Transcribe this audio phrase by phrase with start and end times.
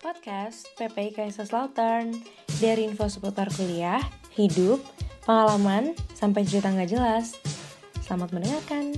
[0.00, 2.16] Podcast PPI Kaiserslautern
[2.56, 4.00] Dari info seputar kuliah,
[4.32, 4.80] hidup,
[5.28, 7.36] pengalaman, sampai cerita nggak jelas.
[8.00, 8.96] Selamat mendengarkan.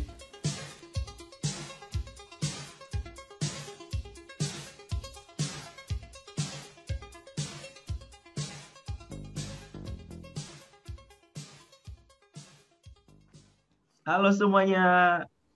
[14.07, 14.87] Halo semuanya,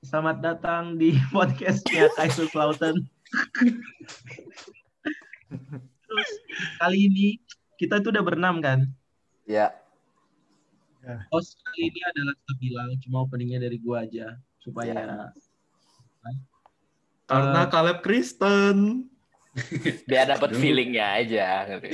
[0.03, 2.99] selamat datang di podcastnya Kaiserslautern.
[6.77, 7.29] Kali ini
[7.77, 8.89] kita itu udah berenam kan?
[9.47, 9.73] Ya,
[11.31, 15.23] Host kali ini adalah kita bilang cuma openingnya dari gua aja supaya
[17.27, 19.07] Karena Eh, Caleb Kristen.
[20.11, 21.49] biar dapat feelingnya aja.
[21.79, 21.87] gitu.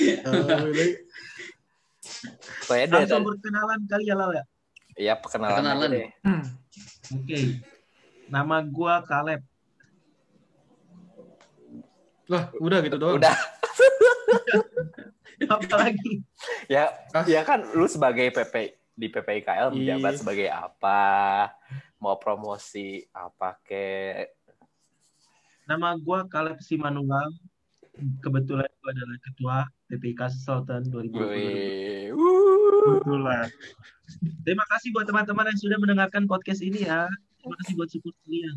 [2.64, 4.44] Pokoknya dia langsung perkenalan kali ya Lal ya.
[4.98, 5.88] ya perkenalan, Perkenalan.
[5.92, 6.08] deh.
[7.12, 7.38] Oke,
[8.32, 9.44] nama gua Caleb.
[12.32, 13.20] Lah, udah gitu doang.
[13.20, 13.36] Udah,
[15.52, 16.22] Apa lagi?
[16.66, 17.24] ya, Ah.
[17.24, 18.54] ya kan lu sebagai PP
[18.92, 20.20] di PPIKL menjabat Iya.
[20.20, 21.02] sebagai apa?
[21.98, 24.22] Mau promosi apa ke?
[25.64, 27.32] Nama gua Caleb Simanunggal.
[28.20, 29.56] Kebetulan gua adalah ketua
[29.86, 31.28] PPI Kaiserslautern 2020.
[31.28, 33.02] Wih, wuh.
[33.02, 33.46] Kebetulan.
[34.42, 37.06] Terima kasih buat teman-teman yang sudah mendengarkan podcast ini ya.
[37.36, 38.56] Terima kasih buat support kalian.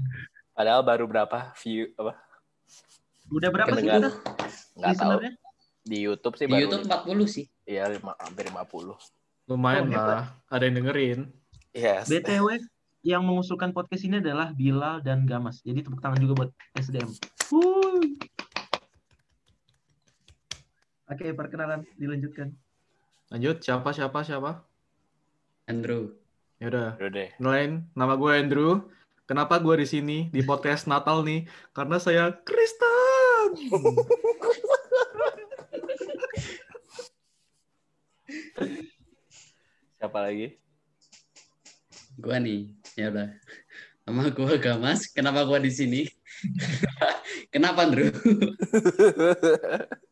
[0.51, 2.13] Padahal baru berapa view apa?
[3.27, 4.09] Udah berapa sih kita?
[4.75, 5.19] Nggak tahu.
[5.85, 7.45] Di YouTube sih Di baru YouTube 40 sih.
[7.63, 8.97] Iya, lima- hampir 50.
[9.45, 10.09] Lumayan Oh, hebat.
[10.09, 10.25] lah.
[10.49, 11.19] Ada yang dengerin.
[11.71, 12.09] Yes.
[12.09, 12.65] BTW
[13.05, 15.61] yang mengusulkan podcast ini adalah Bilal dan Gamas.
[15.61, 17.05] Jadi tepuk tangan juga buat SDM.
[21.05, 22.49] Oke, perkenalan dilanjutkan.
[23.29, 24.65] Lanjut, siapa, siapa, siapa?
[25.69, 26.17] Andrew.
[26.57, 26.97] Ya udah.
[27.37, 28.89] Kenalin, nama gue Andrew.
[29.25, 31.45] Kenapa gue di sini di podcast Natal nih?
[31.73, 33.53] Karena saya Kristen.
[39.95, 40.47] Siapa lagi?
[42.15, 42.71] Gua nih.
[42.95, 43.29] Ya udah.
[44.05, 45.09] Nama gua Gamas.
[45.09, 46.01] Kenapa gua di sini?
[47.53, 48.11] Kenapa Andrew?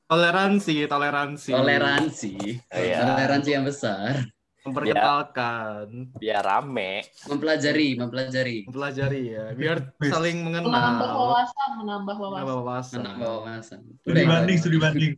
[0.10, 1.52] Toleransi, toleransi.
[1.52, 2.34] Toleransi.
[2.70, 2.98] Iya.
[3.02, 4.30] Toleransi yang besar.
[4.64, 7.04] Memperkenalkan, Biar rame.
[7.28, 8.64] Mempelajari, mempelajari.
[8.64, 11.12] mempelajari ya, biar saling menambah mengenal.
[11.20, 12.64] wawasan, menambah Menambah wawasan.
[12.64, 13.00] wawasan.
[13.04, 13.80] Menambah wawasan.
[14.00, 15.14] Studi banding, studi banding.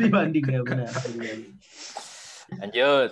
[0.00, 0.88] Dibanding ya benar.
[0.96, 1.52] studi banding.
[2.56, 3.10] Lanjut.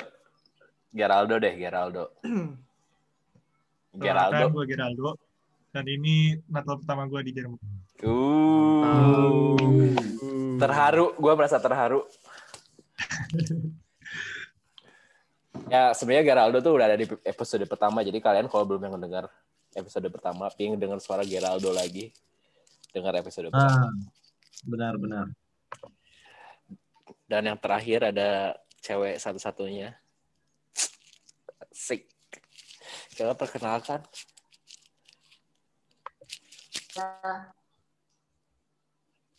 [0.93, 2.05] Geraldo deh, Geraldo.
[4.03, 4.45] Geraldo.
[4.53, 5.17] Gue Geraldo.
[5.69, 7.61] Dan ini Natal pertama gue di Jerman.
[8.01, 9.85] Uh.
[10.59, 12.03] Terharu, gue merasa terharu.
[15.73, 19.29] ya sebenarnya Geraldo tuh udah ada di episode pertama, jadi kalian kalau belum yang mendengar
[19.77, 22.11] episode pertama, ping dengar suara Geraldo lagi,
[22.91, 23.87] dengar episode pertama.
[23.87, 23.93] Ah,
[24.65, 25.27] benar-benar.
[27.29, 29.93] Dan yang terakhir ada cewek satu-satunya,
[31.79, 32.11] Sik.
[33.15, 34.03] Coba perkenalkan.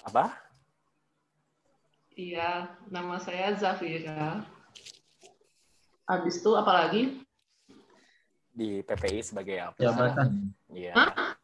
[0.08, 0.32] Apa?
[2.16, 4.48] Iya, nama saya Zafira.
[6.08, 7.20] Habis itu apa lagi?
[8.56, 9.76] Di PPI sebagai apa?
[9.76, 10.56] Jabatan.
[10.72, 10.96] Iya.
[10.96, 11.36] Hah?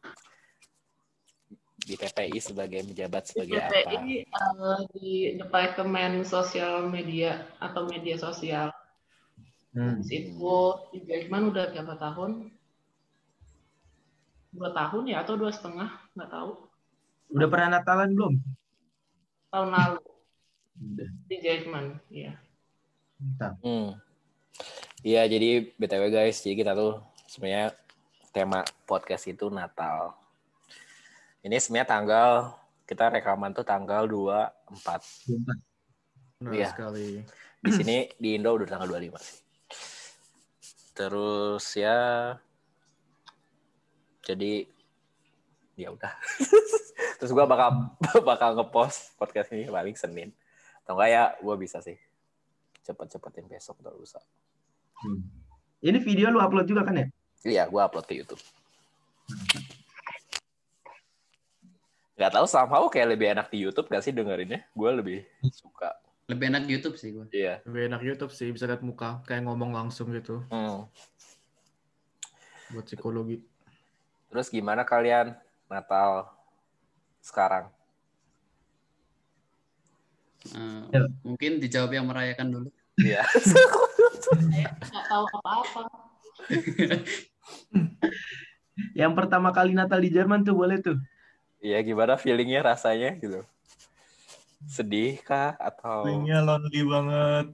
[1.86, 3.68] Di PPI sebagai menjabat Di sebagai apa?
[3.68, 8.72] PPI eh, di Departemen Sosial Media atau Media Sosial.
[9.76, 10.00] Hmm.
[10.00, 10.56] Habis itu
[10.96, 12.48] di Jerman udah berapa tahun?
[14.56, 16.00] Dua tahun ya atau dua setengah?
[16.16, 16.50] Nggak tahu.
[17.36, 18.34] Udah pernah Natalan belum?
[19.52, 20.00] Tahun lalu
[20.76, 21.08] Udah.
[22.08, 22.40] iya.
[23.20, 23.60] Mantap.
[23.60, 24.00] Hmm.
[25.04, 27.76] Iya, jadi BTW guys, jadi kita tuh sebenarnya
[28.32, 30.16] tema podcast itu Natal.
[31.44, 32.30] Ini sebenarnya tanggal
[32.88, 35.04] kita rekaman tuh tanggal 24.
[36.40, 36.68] Benar Iya.
[36.72, 37.08] sekali.
[37.60, 39.45] Di sini di Indo udah tanggal 25 sih.
[40.96, 41.98] Terus ya
[44.24, 44.64] jadi
[45.76, 46.10] ya udah.
[47.20, 47.92] Terus gua bakal
[48.34, 50.32] bakal ngepost podcast ini paling Senin.
[50.82, 52.00] Atau enggak ya gua bisa sih.
[52.80, 54.18] Cepet-cepetin besok atau lusa.
[55.04, 55.20] Hmm.
[55.84, 57.06] Ini video lu upload juga kan ya?
[57.44, 58.42] Iya, gue upload ke YouTube.
[62.16, 64.64] Gak tahu somehow kayak lebih enak di YouTube gak sih dengerinnya?
[64.72, 65.18] Gue lebih
[65.52, 65.92] suka.
[66.26, 67.26] Lebih enak YouTube sih gua.
[67.30, 67.62] Iya.
[67.62, 70.90] Lebih enak YouTube sih, bisa lihat muka, kayak ngomong langsung gitu, Hmm.
[72.74, 73.46] buat psikologi.
[74.26, 75.38] Terus gimana kalian
[75.70, 76.26] Natal
[77.22, 77.70] sekarang?
[80.50, 81.06] Eh, Ya.
[81.22, 82.68] mungkin dijawab yang merayakan dulu.
[82.98, 83.22] Iya.
[84.82, 85.82] Nggak tahu apa-apa.
[88.98, 90.98] Yang pertama kali Natal di Jerman tuh boleh tuh.
[91.62, 93.46] Iya, gimana feelingnya rasanya gitu?
[94.64, 97.46] Sedih kah atau Linknya lonely banget.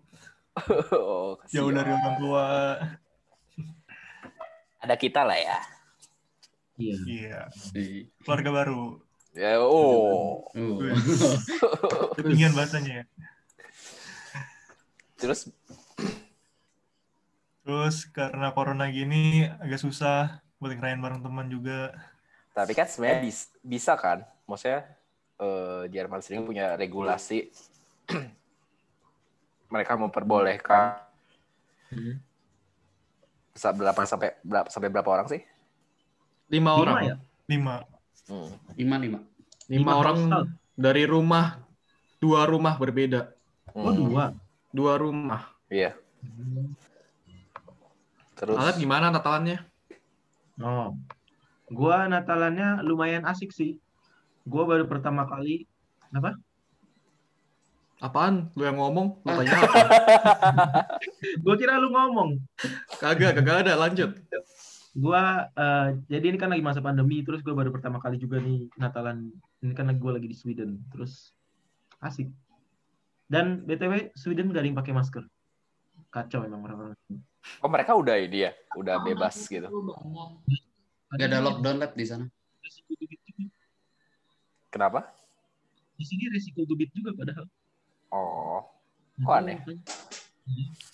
[0.94, 2.46] oh, Jauh dari orang tua.
[4.78, 5.58] Ada kita lah ya.
[6.78, 6.96] Iya.
[7.02, 7.40] Iya.
[7.74, 8.06] Ih.
[8.22, 9.02] Keluarga baru.
[9.32, 10.44] Ya, oh.
[10.52, 10.92] Uh.
[12.20, 13.04] Ketinggian bahasanya ya.
[15.16, 15.48] Terus
[17.62, 21.94] Terus karena corona gini agak susah buat ngerayain bareng teman juga.
[22.52, 24.26] tapi kan sebenarnya bis- bisa kan?
[24.44, 24.84] Maksudnya
[25.42, 27.50] eh, Jerman sendiri punya regulasi
[29.72, 31.02] mereka memperbolehkan
[31.92, 32.16] Hmm.
[33.52, 35.44] Berapa sampai berapa sampai berapa orang sih?
[36.48, 36.96] Lima Lima orang.
[37.04, 37.16] ya?
[37.52, 37.84] Lima.
[38.24, 38.48] Hmm.
[38.80, 39.18] Lima lima.
[39.68, 40.48] Lima orang household.
[40.72, 41.60] dari rumah.
[42.16, 43.28] Dua rumah berbeda.
[43.76, 44.08] Oh Hmm.
[44.08, 44.24] dua.
[44.72, 45.52] Dua rumah.
[45.68, 45.92] Iya.
[48.40, 49.60] Terus Alat gimana Natalannya?
[50.56, 50.96] Oh.
[51.68, 53.81] Gua Natalannya lumayan asik sih.
[54.42, 55.66] Gua baru pertama kali
[56.10, 56.34] apa?
[58.02, 58.50] Apaan?
[58.58, 59.22] Lu yang ngomong?
[59.22, 59.74] Lu tanya apa?
[61.46, 62.42] Gua kira lu ngomong.
[62.98, 63.78] Kagak, kagak ada.
[63.78, 64.18] Lanjut.
[64.92, 68.66] Gua eh, jadi ini kan lagi masa pandemi terus gua baru pertama kali juga nih
[68.74, 69.30] Natalan.
[69.62, 70.82] Ini kan gua lagi di Sweden.
[70.90, 71.30] Terus
[72.02, 72.26] asik.
[73.30, 75.24] Dan BTW Sweden gak ada yang pakai masker.
[76.12, 76.98] Kacau emang orang-orang.
[77.64, 79.66] oh mereka udah ini ya, udah bebas gitu.
[81.16, 82.26] Gak ada lockdown lab di sana.
[84.72, 85.12] Kenapa?
[85.94, 87.44] Di sini resiko dubit juga padahal.
[88.08, 88.64] Oh,
[89.20, 89.60] Kok aneh?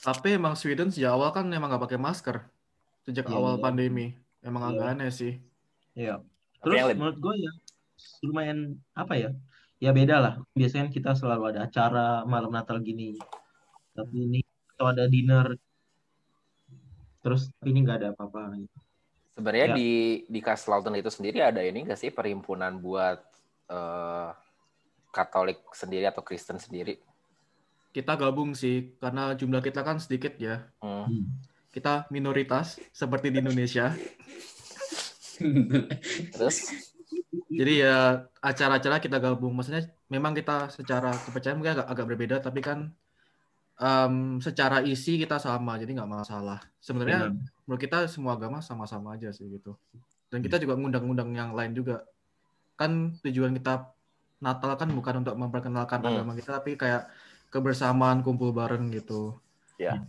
[0.03, 2.43] Tapi emang Sweden sejak awal kan emang nggak pakai masker.
[3.07, 4.13] Sejak Iya, awal pandemi.
[4.43, 4.71] Emang Iya.
[4.75, 5.33] agak aneh sih.
[5.95, 6.21] Iya.
[6.59, 7.53] Tapi Terus yang lebih- menurut gue ya
[8.21, 8.59] lumayan
[8.93, 9.31] apa ya?
[9.79, 10.35] Ya beda lah.
[10.53, 13.15] Biasanya kan kita selalu ada acara malam Natal gini.
[13.95, 14.41] Tapi ini
[14.75, 15.55] atau ada dinner.
[17.19, 18.59] Terus tapi ini nggak ada apa-apa.
[18.59, 18.79] gitu.
[19.33, 19.77] Sebenarnya Ya.
[19.79, 19.91] di
[20.27, 23.23] di Kaiserslautern itu sendiri ada ini nggak sih perhimpunan buat
[23.69, 24.31] eh,
[25.09, 27.01] Katolik sendiri atau Kristen sendiri?
[27.93, 30.69] Kita gabung sih, karena jumlah kita kan sedikit ya.
[30.85, 31.25] Hmm.
[31.73, 33.93] Kita minoritas, seperti di Indonesia.
[36.37, 36.57] Terus
[37.49, 39.57] Jadi ya acara-acara kita gabung.
[39.57, 42.95] Maksudnya memang kita secara kepercayaan mungkin agak, agak berbeda, tapi kan
[43.83, 46.63] em, secara isi kita sama, jadi nggak masalah.
[46.79, 47.65] Sebenarnya Benar.
[47.67, 49.75] menurut kita semua agama sama-sama aja sih gitu.
[50.29, 52.05] Dan kita juga ngundang-undang yang lain juga.
[52.79, 52.91] Kan
[53.21, 53.91] tujuan kita
[54.39, 56.09] Natal kan bukan untuk memperkenalkan Hmm.
[56.15, 57.11] agama kita, tapi kayak
[57.51, 59.35] kebersamaan kumpul bareng gitu.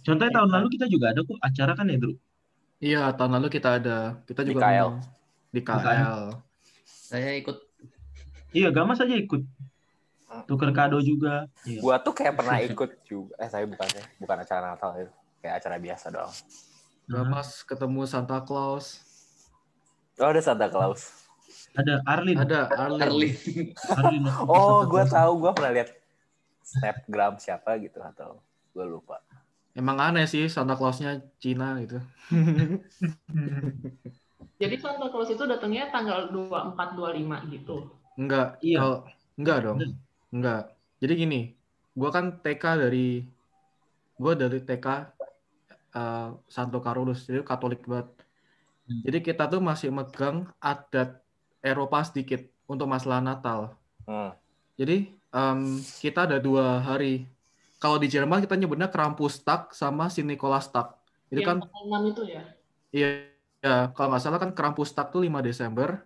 [0.02, 2.14] Contohnya tahun lalu kita juga ada kok acara kan ya, Bro?
[2.80, 4.88] Iya, tahun lalu kita ada, kita Di juga KL.
[4.88, 5.02] ngundang-
[5.50, 6.22] di KL.
[6.86, 7.58] Saya ikut
[8.50, 9.46] Iya, Gamas aja ikut.
[10.46, 11.46] Tuker kado juga.
[11.62, 11.82] Iya.
[11.82, 13.34] gua tuh kayak pernah ikut juga.
[13.38, 16.34] Eh saya bukan ya, bukan acara Natal itu, kayak acara biasa doang.
[17.06, 19.02] Gamas ketemu Santa Claus.
[20.16, 21.19] Oh ada Santa Claus.
[21.80, 22.38] Ada Arlin.
[22.38, 23.02] Ada Arlin.
[23.02, 23.34] Arlin.
[23.96, 24.24] Arlin.
[24.52, 25.90] Oh gua tahu, gua pernah lihat
[26.62, 28.44] snapgram siapa gitu atau
[28.76, 29.18] gua lupa.
[29.78, 32.04] Emang aneh sih Santa Clausnya Cina gitu.
[34.60, 37.78] Jadi Santa Claus itu datangnya tanggal 24 25 gitu.
[38.20, 38.78] Enggak, Iya.
[38.84, 38.98] kalau
[39.40, 39.78] enggak dong.
[40.36, 40.64] Enggak.
[41.00, 41.42] Jadi gini,
[41.96, 43.24] gua kan TK dari
[44.20, 44.88] gua dari TK
[45.96, 48.12] eh, Santo Carolus, jadi Katolik banget.
[48.84, 49.02] Hmm.
[49.08, 51.24] Jadi kita tuh masih megang adat
[51.60, 53.76] Eropa sedikit untuk masalah Natal.
[54.08, 54.32] Hmm.
[54.80, 55.60] Jadi em,
[56.00, 57.28] kita ada dua hari.
[57.80, 61.00] Kalau di Jerman kita nyebutnya Krampustag sama Sinikolastak.
[61.32, 62.44] Itu kan Yang tanggal 6 itu ya.
[62.90, 63.10] Iya,
[63.62, 66.04] ya, kalau nggak salah kan Krampustag tuh 5 Desember,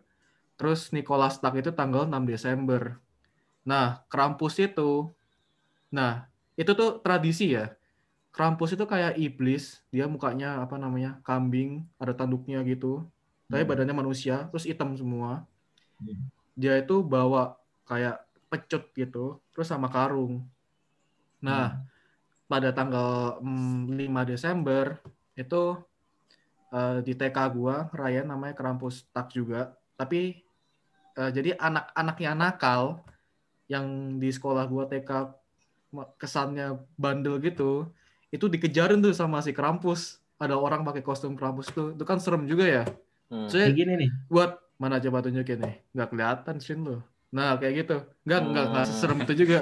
[0.60, 3.00] terus Nikolastag itu tanggal 6 Desember.
[3.64, 5.10] Nah, Krampus itu,
[5.90, 6.28] nah,
[6.60, 7.72] itu tuh tradisi ya.
[8.34, 13.06] Krampus itu kayak iblis, dia mukanya apa namanya, kambing, ada tanduknya gitu,
[13.52, 13.70] tapi Hmm.
[13.70, 15.44] badannya manusia, terus hitam semua.
[16.00, 16.28] Hmm.
[16.56, 17.58] Dia itu bawa
[17.90, 20.46] kayak pecut gitu, terus sama karung.
[21.44, 21.82] Nah,
[22.48, 25.02] pada tanggal mm, 5 Desember
[25.34, 25.76] itu
[26.74, 29.74] eh, di TK gua Ryan namanya Krampus Tak juga.
[29.98, 30.40] Tapi
[31.18, 32.82] eh, jadi anak-anak yang nakal
[33.68, 33.86] yang
[34.22, 35.34] di sekolah gua TK
[36.18, 37.90] kesannya bandel gitu,
[38.34, 40.22] itu dikejarin tuh sama si Krampus.
[40.42, 41.94] Ada orang pakai kostum Krampus tuh.
[41.94, 42.84] Itu kan serem juga ya.
[43.34, 43.50] Hmm.
[43.50, 44.10] Saya Kayak gini nih.
[44.28, 46.98] buat mana coba tunjukin nih nggak kelihatan screen lo
[47.30, 48.94] nah kayak gitu nggak nggak nggak Hmm.
[48.94, 49.60] serem itu juga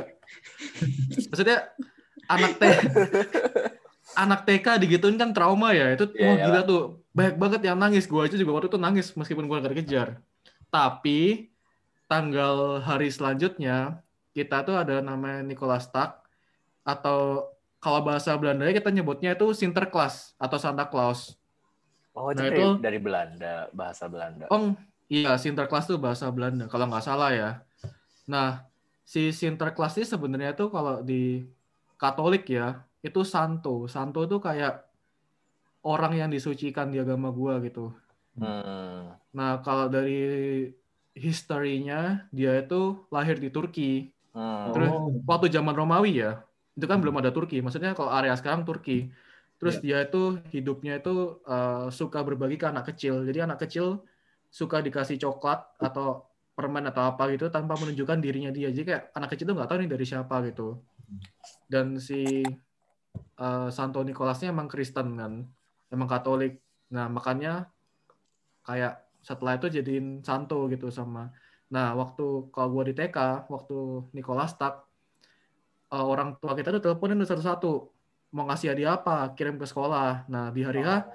[1.29, 1.57] maksudnya
[2.27, 2.63] anak T
[4.17, 6.43] anak TK digituin kan trauma ya itu Iya, wah iyalah.
[6.43, 9.71] gila tuh banyak banget yang nangis gua aja juga waktu itu nangis meskipun gua nggak
[9.73, 10.19] dikejar
[10.67, 11.51] tapi
[12.05, 16.19] tanggal hari selanjutnya kita tuh ada namanya Nikolastag
[16.81, 17.47] atau
[17.77, 21.35] kalau bahasa Belanda kita nyebutnya itu Sinterklaas atau Santa Claus
[22.11, 24.45] Oh itu, Nah, dari, itu- dari Belanda, bahasa Belanda.
[24.51, 24.75] Oh,
[25.07, 27.49] iya, Sinterklaas tuh bahasa Belanda, kalau nggak salah ya.
[28.27, 28.67] Nah,
[29.01, 31.43] si Sinterklas ini sebenarnya tuh kalau di
[31.95, 33.85] Katolik ya itu santo.
[33.85, 34.83] Santo tuh kayak
[35.81, 37.93] orang yang disucikan di agama gua gitu.
[38.33, 39.11] Hmm.
[39.31, 40.65] Nah kalau dari
[41.11, 44.09] historinya dia itu lahir di Turki.
[44.31, 44.71] Hmm.
[44.71, 45.11] Terus Oh.
[45.27, 46.41] waktu zaman Romawi ya,
[46.73, 47.59] itu kan belum ada Turki.
[47.59, 49.11] Maksudnya kalau area sekarang Turki.
[49.61, 53.21] Terus dia itu hidupnya itu eh, suka berbagi ke anak kecil.
[53.21, 54.01] Jadi anak kecil
[54.49, 56.25] suka dikasih coklat atau
[56.57, 58.73] permen atau apa gitu tanpa menunjukkan dirinya dia.
[58.73, 60.81] Jadi kayak anak kecil itu nggak tahu nih dari siapa gitu.
[61.69, 62.41] Dan si
[63.37, 65.45] eh, Santo Nikolasnya emang Kristen kan,
[65.93, 66.57] emang Katolik.
[66.89, 67.69] Nah makanya
[68.65, 71.29] kayak setelah itu jadiin Santo gitu sama.
[71.69, 74.89] Nah waktu kalau gua di TK, waktu Nikolas tak
[75.93, 78.00] eh, orang tua kita tuh teleponin satu-satu
[78.31, 80.25] mau ngasih hadiah apa, kirim ke sekolah.
[80.31, 81.05] Nah di hari H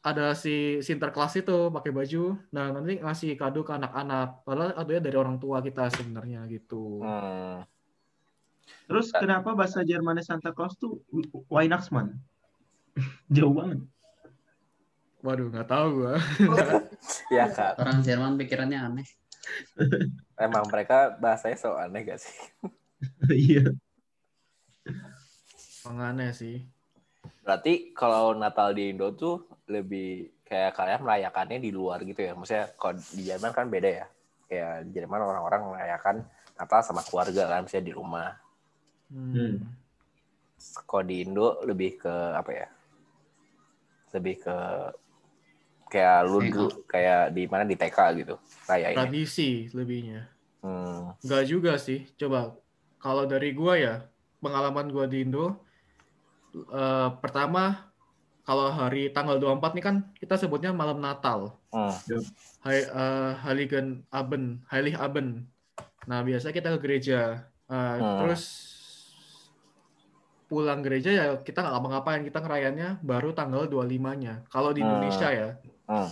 [0.00, 2.36] ada si Sinterklas itu pakai baju.
[2.52, 4.44] Nah nanti ngasih kado ke anak-anak.
[4.44, 7.04] Padahal adonya dari orang tua kita sebenarnya gitu.
[7.04, 7.64] Hmm.
[8.86, 11.02] Terus kenapa bahasa Jermannya Santa Claus tuh
[11.50, 12.16] Weihnachtsmann?
[13.34, 13.80] Jauh banget.
[15.20, 16.16] Waduh nggak tahu gua.
[17.32, 19.08] Ya kak, Orang Jerman pikirannya aneh.
[20.36, 22.36] emang mereka bahasanya so aneh gak sih?
[23.32, 23.72] Iya.
[25.84, 26.60] Emang aneh sih.
[27.44, 32.32] Berarti kalau Natal di Indo tuh lebih kayak kalian merayakannya di luar gitu ya?
[32.36, 34.06] Maksudnya kalau di Jerman kan beda ya.
[34.50, 36.16] Kayak di Jerman orang-orang merayakan
[36.58, 38.28] Natal sama keluarga kan, misalnya di rumah.
[39.08, 39.56] Hmm.
[40.84, 42.68] Kalau di Indo lebih ke apa ya?
[44.12, 44.56] Lebih ke
[45.90, 48.38] kayak lu dulu kayak di mana di TK gitu
[48.70, 49.10] rayainnya.
[49.10, 50.30] Tradisi lebihnya.
[50.62, 51.16] Hmm.
[51.24, 52.06] Enggak juga sih.
[52.14, 52.54] Coba
[53.00, 53.94] kalau dari gua ya,
[54.38, 55.69] pengalaman gua di Indo
[56.52, 57.90] eh, pertama
[58.42, 61.54] kalau hari tanggal 24 nih kan kita sebutnya malam Natal.
[61.70, 61.94] Hmm.
[62.60, 65.46] Hai eh, Heiligen Abend, Heilig Abend.
[66.04, 67.46] Nah, biasa kita ke gereja.
[67.70, 68.26] Eh, Hmm.
[68.26, 68.42] Terus
[70.50, 74.42] pulang gereja ya kita nggak ngapa-ngapain, kita ngerayainnya baru tanggal 25-nya.
[74.50, 74.88] Kalau di Hmm.
[74.90, 75.48] Indonesia ya.
[75.86, 76.10] Hmm.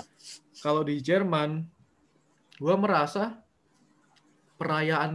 [0.62, 1.66] Kalau di Jerman,
[2.58, 3.42] gua merasa
[4.54, 5.14] perayaan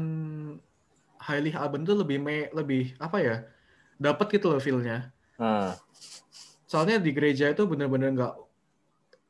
[1.24, 3.38] Heilig Abend itu lebih me, lebih apa ya?
[3.98, 5.12] Dapat gitu loh feel-nya.
[5.38, 5.74] Hmm.
[6.66, 8.34] Soalnya di gereja itu bener-bener nggak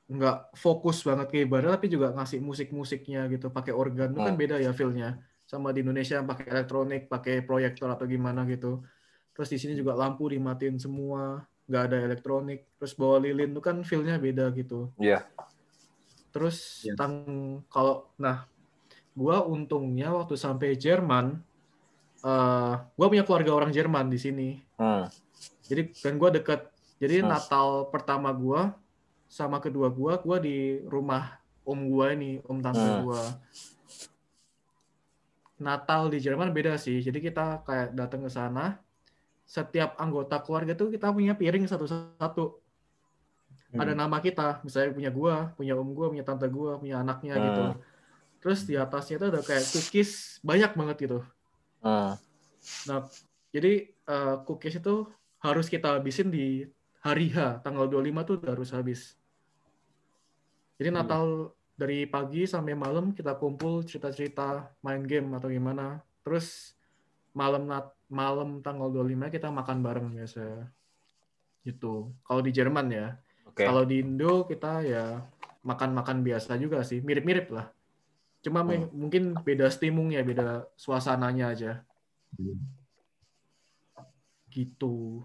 [0.04, 4.42] nggak fokus banget ke ibadah tapi juga ngasih musik-musiknya gitu pakai organ itu kan Hmm.
[4.42, 5.16] beda ya feel-nya
[5.48, 8.84] sama di Indonesia yang pakai elektronik pakai proyektor atau gimana gitu
[9.32, 13.80] terus di sini juga lampu dimatiin semua nggak ada elektronik terus bawa lilin itu kan
[13.82, 15.24] feel-nya beda gitu Iya.
[16.36, 17.00] terus Iya.
[17.00, 17.16] tang
[17.72, 18.44] kalau nah
[19.16, 21.40] gua untungnya waktu sampai Jerman
[22.24, 24.50] eh gua punya keluarga orang Jerman di sini
[24.80, 25.08] Hmm.
[25.64, 27.30] jadi dan gua deket jadi Hmm.
[27.30, 28.76] Natal pertama gua
[29.28, 33.04] sama kedua gua gua di rumah om gua ini om tante Hmm.
[33.04, 33.22] gua
[35.60, 38.80] Natal di Jerman beda sih jadi kita kayak datang ke sana
[39.44, 42.60] setiap anggota keluarga tuh kita punya piring satu-satu
[43.74, 43.82] Hmm.
[43.82, 47.44] ada nama kita misalnya punya gua punya om gua punya tante gua punya anaknya Hmm.
[47.44, 47.64] gitu
[48.38, 51.20] terus di atasnya itu ada kayak cookies banyak banget gitu
[51.84, 52.16] Hmm.
[52.88, 53.00] Nah,
[53.52, 55.12] jadi eh, cookies itu
[55.44, 56.64] harus kita habisin di
[57.04, 59.20] hari H, tanggal 25 tuh udah harus habis.
[60.80, 60.98] Jadi Hmm.
[61.04, 61.26] Natal
[61.76, 66.00] dari pagi sampai malam kita kumpul cerita-cerita, main game atau gimana.
[66.24, 66.72] Terus
[67.36, 70.70] malam nat malam tanggal 25 kita makan bareng biasa.
[71.68, 72.14] Gitu.
[72.24, 73.08] Kalau di Jerman ya.
[73.50, 73.68] Oke.
[73.68, 75.20] Kalau di Indo kita ya
[75.64, 77.68] makan-makan biasa juga sih, mirip-mirip lah.
[78.44, 81.72] Cuma me- mungkin beda stimungnya, beda suasananya aja.
[84.52, 85.24] Gitu.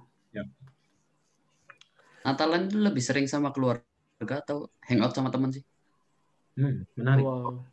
[2.22, 5.66] Natalan itu lebih sering sama keluarga atau hangout sama teman sih?
[6.54, 7.26] Hmm, menarik.
[7.26, 7.66] Wow.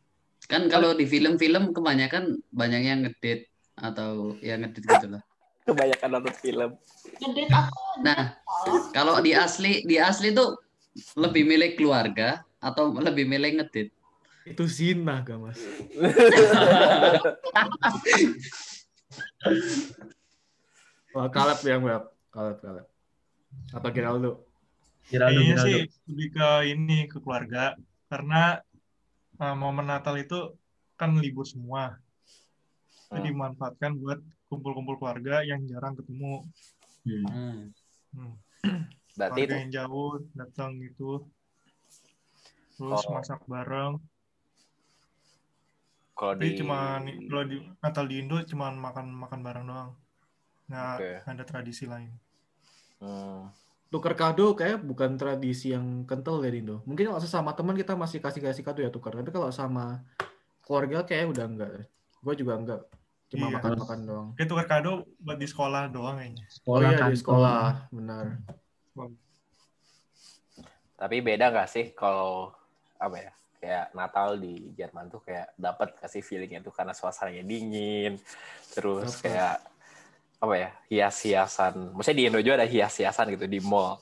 [0.50, 5.22] Kan kalau di film-film kebanyakan banyak yang ngedate atau yang ngedate gitu lah.
[5.66, 6.70] Kebanyakan nonton film.
[7.50, 7.82] Apa?
[8.06, 8.24] Nah,
[8.94, 10.54] kalau di asli di asli tuh
[11.18, 13.94] lebih milih keluarga atau lebih milih ngedate?
[14.46, 15.58] Itu zina gak mas?
[21.16, 22.04] Wah, kalap yang web.
[22.30, 22.86] Kalap, kalap.
[23.72, 24.44] Apa kira lu?
[25.06, 25.76] Giraldo, Kayaknya sih
[26.10, 27.78] lebih ke ini ke keluarga
[28.10, 28.58] karena
[29.38, 30.58] uh, momen Natal itu
[30.98, 32.02] kan libur semua.
[33.14, 33.38] Jadi Hmm.
[33.38, 34.18] dimanfaatkan buat
[34.50, 36.42] kumpul-kumpul keluarga yang jarang ketemu.
[37.06, 37.70] Hmm.
[38.18, 38.34] Hmm.
[39.14, 41.30] Berarti itu Keluarga yang jauh datang gitu.
[42.76, 43.14] Terus Oh.
[43.14, 44.02] masak bareng.
[46.16, 49.92] Kalau di cuma kalau di Natal di Indo cuma makan makan bareng doang.
[50.66, 50.96] Nggak
[51.28, 52.10] nggak ada tradisi lain.
[53.04, 53.52] Hmm.
[53.92, 56.80] Tukar kado kayak bukan tradisi yang kental ya di Indo.
[56.88, 59.14] Mungkin kalau sesama teman kita masih kasih-kasih kado ya tukar.
[59.14, 60.02] Tapi kalau sama
[60.64, 61.72] keluarga kayak udah enggak.
[62.24, 62.82] Gue juga enggak.
[63.30, 63.56] Cuma Iya.
[63.60, 64.28] makan-makan doang.
[64.34, 66.46] Kayak tukar kado buat di sekolah doang kayaknya.
[66.46, 67.12] Oh Sekolah iya kantor.
[67.12, 68.26] di sekolah, benar.
[70.96, 72.56] Tapi beda nggak sih kalau
[72.96, 73.32] apa ya?
[73.66, 78.22] Kayak Natal di Jerman tuh kayak dapat kasih feelingnya tuh karena suasananya dingin,
[78.78, 79.26] terus Dapet.
[79.26, 79.56] kayak
[80.38, 81.98] apa ya hias-hiasan.
[81.98, 83.98] Maksudnya di Indo juga ada hias-hiasan gitu di mall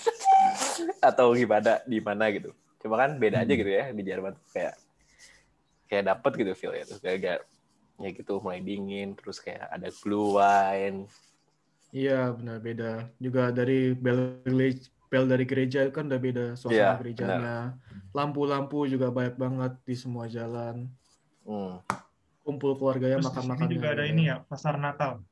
[1.12, 2.56] atau gimana di mana gitu.
[2.80, 4.74] Cuma kan beda aja gitu ya di Jerman tuh kayak
[5.84, 7.40] kayak dapet gitu feelnya tuh kayak kayak
[8.00, 11.04] ya gitu mulai dingin terus kayak ada blue wine
[11.94, 12.92] Iya benar beda.
[13.22, 17.56] Juga dari bel gereja, bel dari gereja kan udah beda suasana Iya, gerejanya.
[18.10, 20.90] Lampu-lampu juga banyak banget di semua jalan.
[21.46, 21.78] hmm.
[22.42, 23.70] Kumpul keluarganya makan-makan.
[23.70, 25.22] juga ada ini ya, pasar Natal.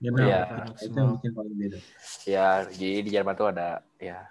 [0.00, 0.24] Benar.
[0.24, 0.40] Iya.
[0.80, 1.78] Itu yang bikin paling beda.
[2.24, 4.30] ya jadi di Jerman tuh ada ya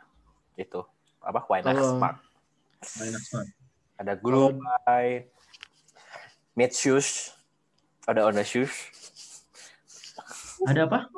[0.57, 0.79] itu
[1.19, 2.23] apa Weihnachtsmarkt
[2.97, 3.47] banget.
[3.99, 5.27] ada Glühwein
[6.55, 7.35] Mietshus
[8.07, 8.71] ada Onashus
[10.65, 11.11] Ada apa?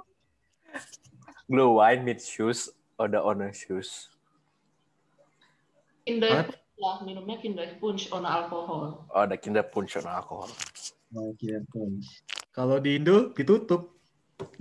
[1.46, 4.12] Glühwein Mietshus ada Onashus
[6.04, 9.08] Kinder lah minumnya Kinder Punch on alkohol.
[9.12, 10.52] oh ada Kinderpunsch dan alkohol
[11.10, 12.22] Mau kira punch.
[12.54, 13.98] Kalau di Indo ditutup.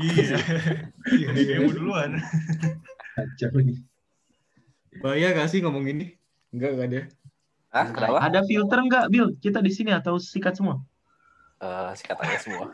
[0.00, 0.40] Iya.
[1.12, 2.20] Iya, demo duluan.
[3.16, 3.80] Kacau nih.
[5.00, 6.16] Bahaya gak sih ngomong gini?
[6.52, 7.00] Enggak, enggak ada.
[7.68, 9.28] ah kenapa Ada filter nggak, Bill?
[9.36, 10.80] Kita di sini atau sikat semua?
[11.60, 12.72] Eh singkatannya semua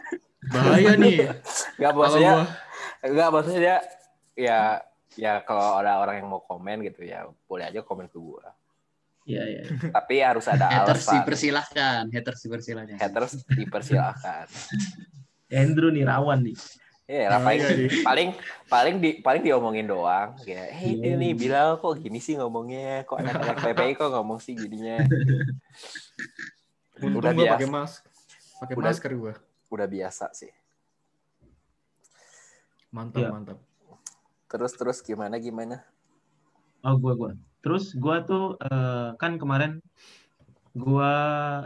[0.54, 1.35] Bahaya nih.
[1.83, 3.76] nggak Kalau maksudnya gua nggak maksudnya
[4.38, 4.61] ya
[5.16, 8.50] ya kalau ada orang yang mau komen gitu ya boleh aja komen ke gua
[9.25, 9.62] Iya, iya.
[9.88, 12.97] tapi harus ada Haters alasan dipersilahkan, haters dipersilahkan.
[12.99, 14.47] haters dipersilakan
[15.54, 16.56] Andrew nih rawan nih.
[17.04, 17.88] Iya, lah, paling Iya, iya.
[18.00, 18.28] paling
[18.66, 20.37] paling di paling diomongin doang.
[20.40, 21.16] Kayak, hey Iya.
[21.16, 25.04] ini Bilal kok gini sih ngomongnya, kok anak-anak PPI kok ngomong sih jadinya.
[26.99, 27.52] untung Udah biasa.
[27.54, 28.00] pakai mask.
[28.56, 29.35] Pakai Udah- masker gua.
[29.68, 30.52] Udah biasa sih.
[32.90, 33.28] Mantap, Iya.
[33.30, 33.59] mantap.
[34.54, 35.82] Terus terus gimana gimana?
[36.86, 37.32] Oh, gua gua.
[37.58, 39.82] Terus gua tuh eh, kan kemarin
[40.78, 41.10] gua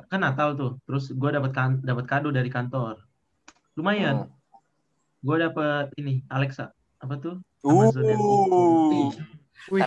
[0.09, 0.81] kan Natal tuh.
[0.89, 3.05] Terus gua dapat kan dapat kado dari kantor.
[3.77, 4.25] Lumayan.
[4.25, 4.33] Hmm.
[5.21, 6.73] Gua dapat ini Alexa.
[7.05, 7.45] Apa tuh?
[7.61, 9.13] Amazon Uh.
[9.69, 9.85] Wih,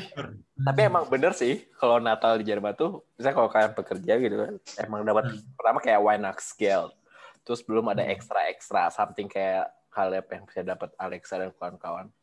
[0.61, 4.53] Tapi emang bener sih kalau Natal di Jerman tuh, misalnya kalau kalian bekerja gitu kan,
[4.77, 5.41] emang dapat Hmm.
[5.57, 6.93] pertama kayak Weihnachtsgeld.
[7.41, 12.13] Terus belum ada ekstra-ekstra something kayak Caleb yang bisa dapat Alexa dan kawan-kawan.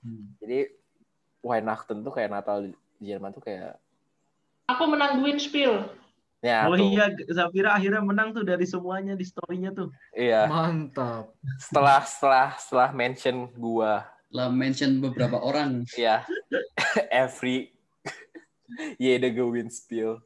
[0.00, 0.34] Hmm.
[0.38, 0.70] Jadi
[1.40, 3.76] Weihnachten tuh kayak Natal di Jerman tuh kayak
[4.66, 5.94] Aku menang Gwinspiel.
[6.40, 6.82] ya Oh tuh.
[6.84, 9.90] iya, Zafira akhirnya menang tuh dari semuanya di story-nya tuh.
[10.10, 10.46] Iya.
[10.46, 11.30] mantap.
[11.56, 15.86] Setelah setelah setelah mention gua Lah mention beberapa orang.
[15.94, 16.26] ya
[17.14, 17.70] every
[18.98, 20.18] jede Gewinnspiel.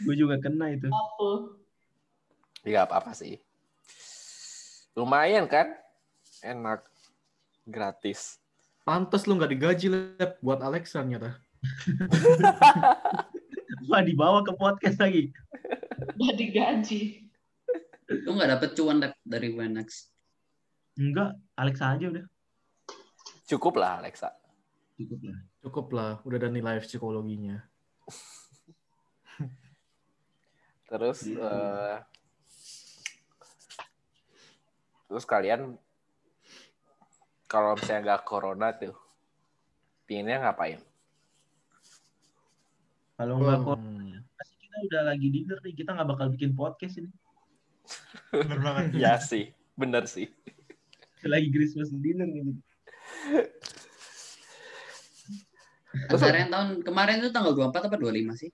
[0.00, 0.88] Gue juga kena itu.
[0.88, 1.56] Apa?
[2.60, 3.40] Ya apa-apa sih.
[4.92, 5.72] Lumayan kan?
[6.40, 6.84] Enak.
[7.64, 8.39] Gratis.
[8.82, 11.36] Pantes lu nggak digaji lep buat Alexa ternyata.
[13.90, 15.30] Wah, dibawa ke podcast lagi.
[16.16, 17.28] Udah digaji.
[18.24, 20.10] Lu nggak dapet cuan dari Wenex.
[20.98, 22.24] Enggak, Alexa aja udah.
[23.46, 24.34] Cukup lah Alexa.
[25.00, 25.38] Cukup lah.
[25.60, 27.60] Cukup lah, udah ada nilai psikologinya.
[30.90, 31.96] Terus eh,
[35.06, 35.78] terus kalian
[37.50, 38.94] kalau misalnya nggak corona tuh
[40.06, 40.78] pinginnya ngapain?
[43.14, 44.22] Kalau nggak kok, Hmm.
[44.32, 45.74] pasti kita udah lagi dinner nih.
[45.74, 47.10] Kita nggak bakal bikin podcast ini.
[48.30, 48.82] Bener banget.
[49.02, 50.30] ya sih, bener sih.
[51.20, 52.52] Lagi Christmas dinner gitu.
[56.08, 58.50] Kemarin tahun kemarin itu tanggal 24 apa 25 sih?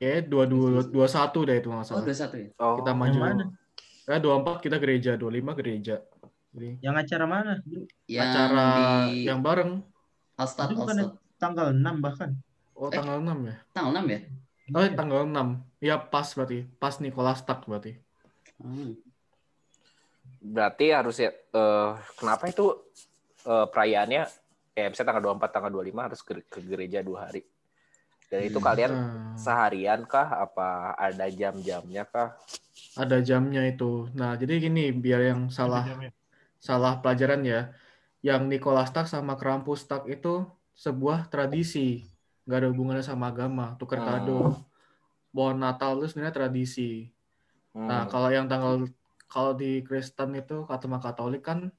[0.00, 2.02] Kayak dua dua dua satu deh itu nggak Oh, salah.
[2.02, 2.48] 21 ya.
[2.58, 3.18] Oh, Kita Yang maju.
[3.20, 3.44] mana?
[4.08, 6.00] Ya dua empat kita gereja, dua lima gereja.
[6.50, 7.52] Jadi Yang acara mana?
[8.10, 8.66] Yang acara
[9.06, 9.72] di yang bareng.
[10.36, 11.10] Bukan Alstad.
[11.40, 12.30] Tanggal 6 bahkan.
[12.74, 12.92] Oh Eh.
[12.92, 13.56] tanggal 6 ya?
[13.72, 14.20] Tanggal 6 ya?
[14.70, 15.48] Oh tanggal 6.
[15.80, 16.58] Ya pas berarti.
[16.76, 17.96] Pas Nicholas Tak berarti.
[18.60, 18.92] Hmm.
[20.40, 22.72] berarti harus ya eh, kenapa itu
[23.44, 24.22] eh, perayaannya
[24.72, 27.44] kayak misalnya tanggal 24 tanggal 25 harus ke, ke gereja dua hari.
[28.30, 28.64] Dan itu Hmm.
[28.64, 28.92] kalian
[29.34, 32.36] seharian kah apa ada jam-jamnya kah?
[32.96, 34.08] ada jamnya itu.
[34.12, 36.10] Nah, jadi gini biar yang salah Jamnya.
[36.60, 37.72] Salah pelajaran ya.
[38.20, 40.44] Yang Nicholas Tak sama Krampus Tak itu
[40.76, 42.04] sebuah tradisi.
[42.44, 43.74] Nggak ada hubungannya sama agama.
[43.80, 44.06] Tukar Hmm.
[44.06, 44.40] kado.
[45.32, 47.08] Pohon Natal itu sebenarnya tradisi.
[47.72, 47.88] Hmm.
[47.88, 48.84] Nah, kalau yang tanggal
[49.30, 51.70] kalau di Kristen itu kata Katolik kan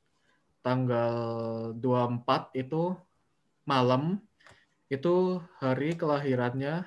[0.62, 1.14] tanggal
[1.76, 2.96] 24 itu
[3.66, 4.22] malam
[4.88, 6.86] itu hari kelahirannya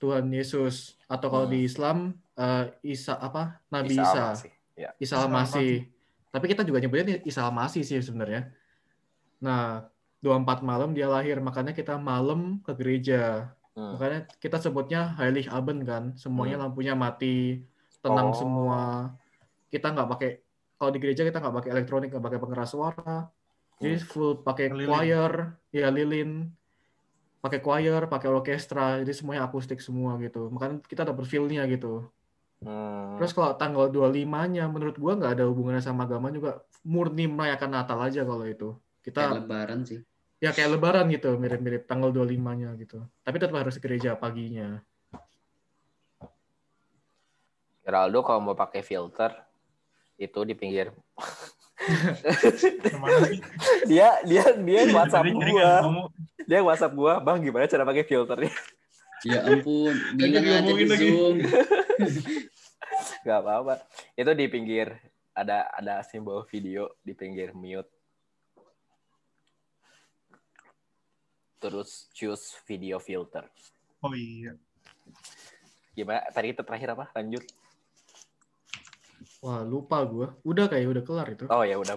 [0.00, 1.54] Tuhan Yesus atau kalau Hmm.
[1.54, 1.98] di Islam
[2.36, 4.32] eh, Isa apa Nabi Isa.
[4.32, 4.52] apa sih?
[4.72, 4.96] Ya.
[4.96, 5.84] Islamasi.
[6.30, 8.54] Tapi kita juga nyebutnya Islamasi sih sebenarnya.
[9.42, 9.90] Nah,
[10.22, 13.50] 24 malam dia lahir, makanya kita malam ke gereja.
[13.74, 13.96] Hmm.
[13.96, 16.70] Makanya kita sebutnya Heilig Abend kan, semuanya Hmm.
[16.70, 17.66] lampunya mati,
[18.04, 18.36] tenang Oh.
[18.36, 18.80] semua.
[19.72, 20.30] Kita nggak pakai
[20.80, 23.16] kalau di gereja kita nggak pakai elektronik, nggak pakai pengeras suara.
[23.80, 24.06] Jadi Hmm.
[24.06, 24.88] full pakai Lilin.
[24.88, 25.32] choir,
[25.72, 26.52] ya lilin,
[27.40, 30.52] pakai choir, pakai orkestra, jadi semuanya akustik semua gitu.
[30.52, 32.12] Makanya kita dapet feel-nya gitu.
[32.60, 33.16] Hmm.
[33.16, 37.98] Terus kalau tanggal 25-nya menurut gua nggak ada hubungannya sama agama juga, murni merayakan Natal
[38.04, 38.76] aja kalau itu.
[39.00, 40.00] Kayak Kita lebaran sih.
[40.40, 43.00] ya kayak lebaran gitu, mirip-mirip tanggal 25-nya gitu.
[43.24, 44.80] Tapi tetap harus ke gereja paginya.
[47.80, 49.32] Geraldo kalau mau pakai filter
[50.20, 50.92] itu di pinggir
[53.88, 55.68] dia dia dia WhatsApp gua
[56.44, 58.52] dia WhatsApp gua bang gimana cara pakai filternya
[59.20, 61.08] Ya ampun, bilang Lagi aja di lagi.
[61.12, 61.36] Zoom.
[63.24, 63.74] nggak apa-apa
[64.16, 64.88] itu di pinggir
[65.36, 67.88] ada ada simbol video di pinggir mute
[71.60, 73.44] terus choose video filter
[74.00, 74.56] Oh iya.
[75.92, 77.44] gimana tadi itu terakhir apa lanjut
[79.40, 80.36] Wah, lupa gua.
[80.44, 81.44] Udah kayak udah kelar itu.
[81.48, 81.96] oh ya udah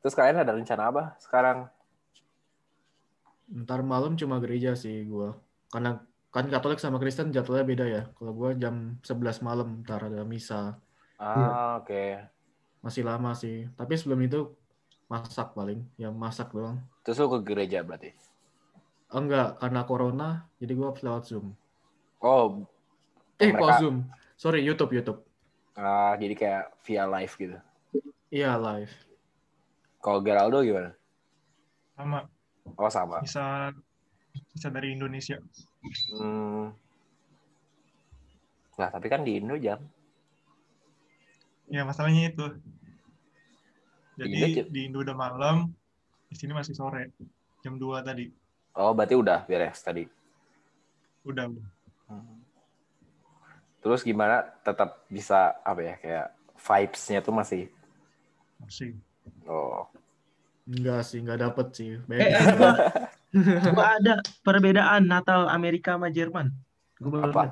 [0.00, 1.70] terus kalian ada rencana apa sekarang
[3.50, 5.34] Ntar malam cuma gereja sih gua.
[5.74, 5.98] Karena
[6.30, 8.02] kan Katolik sama Kristen jadwalnya beda ya.
[8.14, 10.78] Kalau gua jam 11 malam ntar ada misa.
[11.16, 12.22] ah oke
[12.80, 13.68] Masih lama sih.
[13.74, 14.40] Tapi sebelum itu
[15.06, 15.82] masak paling.
[15.96, 16.78] Ya masak doang.
[17.00, 18.12] terus lu ke gereja berarti
[19.10, 21.56] Enggak, karena corona jadi gua lewat Zoom.
[22.20, 22.62] oh
[23.36, 23.96] Eh, Mereka- kok Zoom?
[24.36, 25.20] Sorry, YouTube, YouTube.
[25.74, 27.58] ah, jadi kayak via live gitu
[28.30, 28.92] Iya, live.
[29.98, 30.94] kalau Geraldo gimana
[31.92, 32.28] Sama.
[32.70, 33.74] oh sama Bisa
[34.54, 35.40] bisa dari Indonesia.
[36.12, 36.76] Hmm.
[38.76, 39.80] Nah, tapi kan di Indo jam.
[41.70, 42.46] Ya masalahnya itu.
[44.20, 45.56] Jadi Indo jam- di Indo udah malam,
[46.28, 47.12] di sini masih sore.
[47.64, 48.28] Jam 2 tadi.
[48.76, 50.04] Oh, berarti udah beres tadi.
[51.24, 51.68] Udah, udah.
[53.80, 56.26] Terus gimana tetap bisa apa ya kayak
[56.60, 57.72] vibes-nya tuh masih
[58.60, 58.92] Masih.
[59.48, 59.88] oh.
[60.68, 61.96] Enggak sih, enggak dapet sih.
[61.96, 63.08] Eh, Beda.
[63.32, 66.50] Gua, ada perbedaan Natal Amerika sama Jerman.
[66.98, 67.42] Gua baru Apa?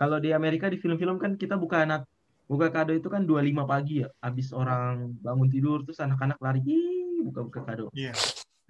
[0.00, 2.08] Kalau di Amerika di film-film kan kita buka nat
[2.48, 4.08] buka kado itu kan 25 pagi ya.
[4.24, 7.92] Habis orang bangun tidur terus anak-anak lari "Ih, buka-buka kado.
[7.92, 8.16] Iya.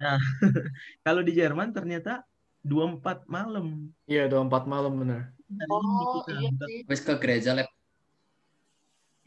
[0.01, 0.19] Nah,
[1.07, 2.27] kalau di Jerman ternyata
[2.61, 3.89] 24 malam.
[4.05, 5.19] Iya, 24 malam ini
[5.67, 6.47] Oh, iya.
[6.87, 7.67] Habis ke gereja, Lab.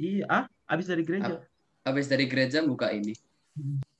[0.00, 1.44] Iya, ah, habis dari gereja.
[1.84, 3.12] Habis dari gereja buka ini.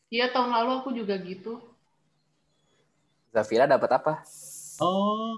[0.09, 1.74] Iya, tahun lalu aku juga gitu.
[3.35, 4.23] Zafira dapat apa?
[4.79, 5.35] Oh,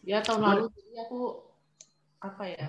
[0.00, 1.44] Ya, tahun lalu jadi aku
[2.24, 2.66] apa ya?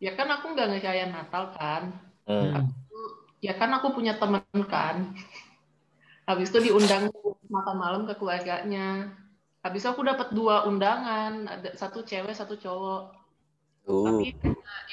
[0.00, 1.92] Ya kan aku nggak ngerayain Natal kan.
[2.24, 2.72] Hmm.
[3.44, 5.12] Ya kan aku punya temen kan.
[6.24, 7.12] Habis itu diundang
[7.52, 9.12] makan malam ke keluarganya.
[9.60, 13.12] Habis itu aku dapat dua undangan, ada satu cewek, satu cowok.
[13.86, 14.32] Uh, Tapi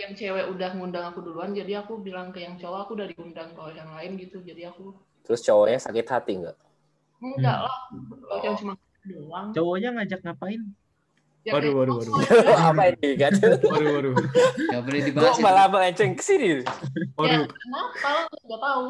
[0.01, 3.53] yang cewek udah ngundang aku duluan, jadi aku bilang ke yang cowok aku udah diundang
[3.55, 4.43] ke orang lain gitu.
[4.43, 4.91] Jadi aku
[5.23, 6.57] terus cowoknya sakit hati nggak?
[7.19, 7.77] Enggak lah,
[8.23, 8.73] kalau yang cuma
[9.05, 9.47] doang.
[9.55, 10.61] cowoknya ngajak ngapain?
[11.47, 12.55] Ya, Waduh, kayak, waduh, "Oh, waduh.
[12.69, 13.33] apa ini kan?
[13.71, 14.15] Waduh, waduh.
[14.69, 15.43] Gak boleh Kok dibahas itu.
[15.43, 16.49] malah melenceng ke sini?
[16.59, 16.63] Ya,
[17.17, 17.45] Waduh.
[17.47, 18.11] kenapa?
[18.27, 18.87] Gak tahu.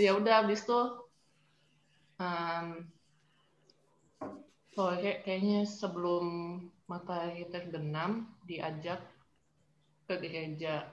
[0.00, 0.80] Ya udah habis itu
[2.18, 2.66] um,
[4.74, 6.24] sore kayaknya sebelum
[6.88, 9.00] matahari terbenam diajak
[10.08, 10.88] ke gereja.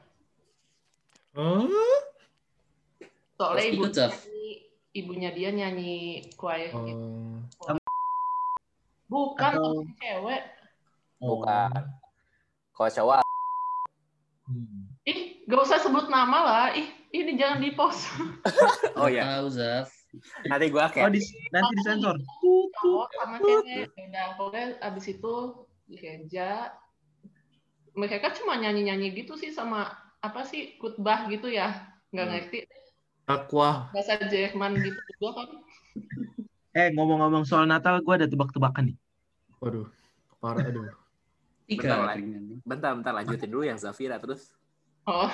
[1.36, 1.68] Oh,
[3.36, 4.12] Soalnya ibu ikut?
[4.96, 6.82] Ibunya dia nyanyi choir oh.
[6.82, 7.06] gitu.
[9.06, 10.42] Bukan Atau- cewek.
[11.18, 11.72] Bukan.
[12.72, 13.18] Kalau cowok
[14.46, 14.86] Hmm.
[15.04, 16.68] Ih, gak usah sebut nama lah.
[16.72, 18.06] Ih, ini jangan di post.
[18.94, 19.90] Oh ya, Tahu, Zaf.
[20.46, 22.14] nanti gua Oh, kayak di, nanti disensor.
[22.72, 25.34] cowok sama cewek udah pokoknya abis itu
[25.84, 26.72] di gereja
[27.92, 31.74] mereka cuma nyanyi-nyanyi gitu sih sama apa sih khutbah gitu ya
[32.10, 32.34] nggak Hmm.
[32.38, 32.58] ngerti
[33.28, 33.90] Aqua.
[33.94, 35.50] bahasa Jerman gitu juga kan
[36.76, 38.98] Eh, ngomong-ngomong soal Natal, gue ada tebak-tebakan nih.
[39.64, 39.88] Waduh.
[40.42, 40.86] Parah, aduh.
[41.66, 42.46] Tiga Bentar, ringan.
[42.70, 44.42] bentar bentar lanjutin dulu yang Zafira terus.
[45.08, 45.30] oh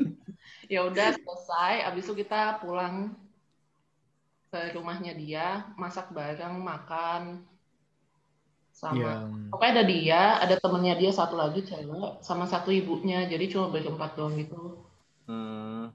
[0.72, 3.16] ya udah selesai abis itu kita pulang
[4.50, 5.46] ke rumahnya dia
[5.82, 7.22] masak bareng makan
[8.80, 13.44] sama Yang pokoknya ada dia ada temennya dia satu lagi cewek sama satu ibunya jadi
[13.52, 14.60] cuma berempat doang gitu
[15.26, 15.90] Hmm.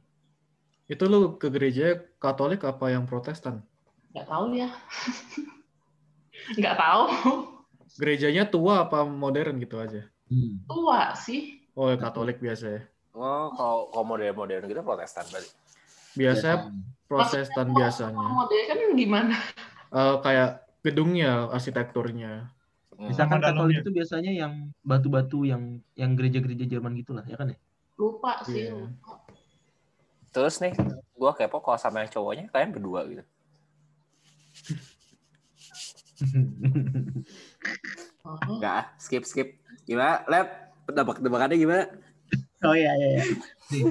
[0.92, 3.64] Itu lu ke gereja Katolik apa yang Protestan?
[4.12, 4.68] nggak tahu ya
[6.60, 7.04] nggak tahu
[8.00, 10.08] Gerejanya tua apa modern gitu aja?
[10.32, 10.64] Hmm.
[10.64, 11.60] tua sih.
[11.76, 12.82] Oh, Katolik biasa ya.
[13.12, 15.52] Oh, kalau kalau modern-modern gitu Protestan berarti.
[16.16, 16.72] Biasanya
[17.12, 18.28] Protestan biasanya.
[18.32, 19.36] Modelnya kan gimana?
[19.92, 22.48] Eh, kayak gedungnya, arsitekturnya.
[22.96, 23.12] Hmm.
[23.12, 23.84] Misalkan Sama Katolik dalamnya.
[23.84, 24.54] itu biasanya yang
[24.88, 27.58] batu-batu yang yang gereja-gereja Jerman gitulah, ya kan ya?
[28.00, 28.72] Lupa sih.
[28.72, 28.88] Iya.
[28.88, 29.21] lupa.
[30.32, 30.74] Terus nih,
[31.14, 33.24] gua kepo kalau sama yang cowoknya kalian berdua gitu.
[38.22, 38.38] Oh.
[38.58, 39.58] Enggak, ah, skip skip.
[39.84, 40.22] Gimana?
[40.30, 40.48] Lab,
[40.86, 41.84] tebak-tebakannya gimana?
[42.64, 43.08] oh iya iya.
[43.18, 43.24] iya.
[43.74, 43.84] Nih.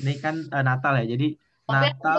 [0.00, 1.28] Ini kan eh, Natal ya, jadi
[1.70, 2.16] Tapi aku Natal.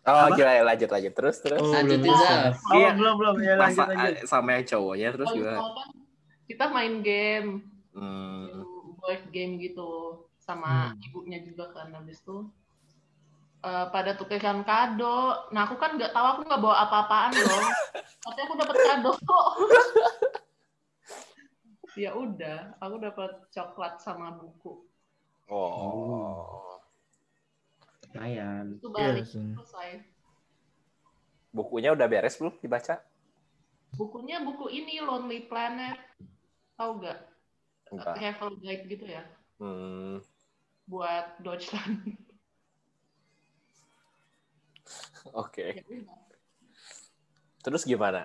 [0.00, 1.60] Oh, gila ya lanjut lanjut terus terus.
[1.60, 2.00] Oh, Lanjut.
[2.02, 2.96] Oh Iya.
[2.96, 4.14] belum belum ya Masa lanjut lanjut.
[4.16, 5.58] ah, sama yang cowoknya terus gimana?
[5.60, 5.88] misalkan
[6.50, 7.50] kita main game,
[7.90, 8.62] Hmm.
[9.00, 11.04] Board game gitu, sama Hmm.
[11.04, 12.48] ibunya juga kan habis itu.
[13.60, 15.52] eh, pada tukeran kado.
[15.52, 17.44] Nah aku kan nggak tahu aku nggak bawa apa-apaan dong.
[18.24, 19.48] Tapi aku dapat kado kok.
[22.00, 24.80] ya udah, aku dapat coklat sama buku.
[25.52, 26.80] Oh.
[28.14, 28.80] Lumayan.
[28.80, 29.52] Itu balik sih.
[29.52, 30.08] selesai.
[31.52, 32.96] Bukunya udah beres belum dibaca?
[33.92, 35.98] Bukunya buku ini Lonely Planet.
[36.80, 37.18] Tahu nggak?
[37.90, 38.14] Enggak.
[38.16, 39.22] Travel guide gitu ya.
[39.58, 40.22] Hmm.
[40.86, 42.16] Buat Deutschland.
[45.36, 45.78] Oke.
[45.78, 46.18] Ya udah.
[47.60, 48.24] Terus gimana?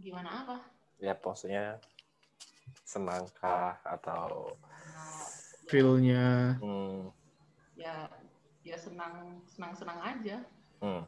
[0.00, 0.56] Gimana apa?
[1.02, 1.76] Ya maksudnya
[2.86, 4.56] senangkah atau
[4.92, 5.24] Nah,
[5.70, 6.58] Feel-nya.
[6.60, 7.08] hmm,
[7.78, 8.06] ya
[8.62, 10.36] ya senang senang senang aja
[10.84, 11.02] hmm.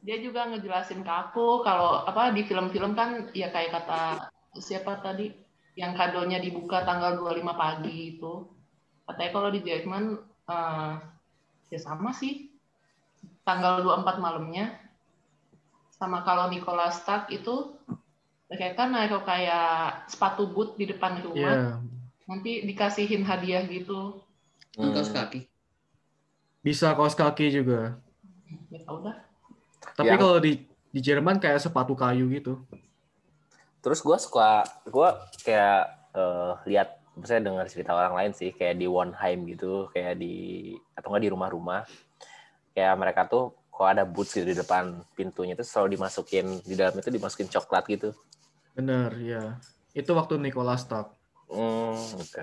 [0.00, 5.34] dia juga ngejelasin ke aku kalau apa di film-film kan ya kayak kata siapa tadi
[5.74, 8.32] yang kadonya dibuka tanggal 25 pagi itu
[9.04, 10.04] katanya kalau di Jerman
[10.46, 10.92] eh,
[11.68, 12.52] ya sama sih
[13.42, 14.76] tanggal 24 malamnya
[15.90, 17.72] sama kalau Nicolas Stark itu
[18.48, 21.24] kayak kan naruh kayak sepatu boot di depan Iya.
[21.24, 21.56] rumah
[22.28, 24.20] nanti dikasihin hadiah gitu
[24.72, 24.88] Hmm.
[24.88, 25.44] Kaos kaki.
[26.64, 28.00] Bisa kaos kaki juga.
[28.72, 29.20] ya udah
[29.92, 30.52] Tapi Yang- kalau di
[30.88, 32.56] di Jerman kayak sepatu kayu gitu.
[33.82, 35.08] Terus gue suka, gue
[35.42, 35.80] kayak
[36.14, 41.10] eh, lihat, misalnya dengar cerita orang lain sih, kayak di Wonheim gitu, kayak di atau
[41.10, 41.82] enggak di rumah-rumah,
[42.72, 46.94] kayak mereka tuh kalau ada boots gitu di depan pintunya itu selalu dimasukin di dalam
[46.94, 48.14] itu dimasukin coklat gitu.
[48.78, 49.58] Bener, ya.
[49.92, 51.12] Itu waktu Nicolas Stark.
[51.50, 52.42] Hmm, oke.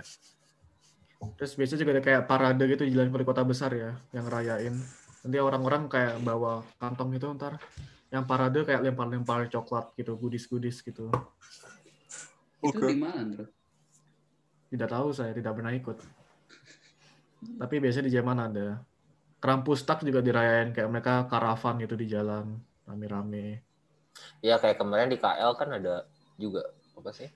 [1.39, 4.75] Terus biasanya juga ada kayak parade gitu di jalan kota besar ya, yang rayain.
[5.23, 7.60] Nanti orang-orang kayak bawa kantong gitu ntar.
[8.09, 11.13] Yang parade kayak lempar-lempar coklat gitu, goodies-goodies gitu.
[12.65, 13.45] Itu di mana?
[14.69, 15.97] Tidak tahu saya, tidak pernah ikut.
[17.39, 18.67] Tapi biasanya di Jerman ada.
[19.39, 23.63] Krampustag juga dirayain kayak mereka karavan gitu di jalan, rame-rame.
[24.43, 26.03] Ya kayak kemarin di KL kan ada
[26.35, 26.67] juga
[26.97, 27.31] apa sih?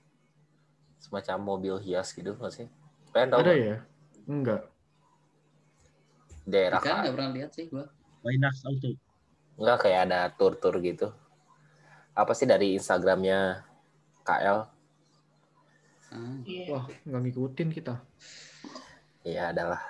[0.99, 2.67] Semacam mobil hias gitu nggak sih?
[3.15, 3.63] Kalian tahu Ada nggak?
[3.63, 3.77] ya?
[4.27, 4.61] Enggak.
[6.43, 7.87] daerah Kan nggak pernah lihat sih gua.
[8.23, 8.91] Winax Auto.
[9.57, 11.13] Enggak kayak ada tur-tur gitu.
[12.13, 13.65] Apa sih dari Instagramnya
[14.21, 14.69] KL?
[16.13, 17.97] Ah, iya Wah, nggak ngikutin kita.
[19.25, 19.81] Ya adalah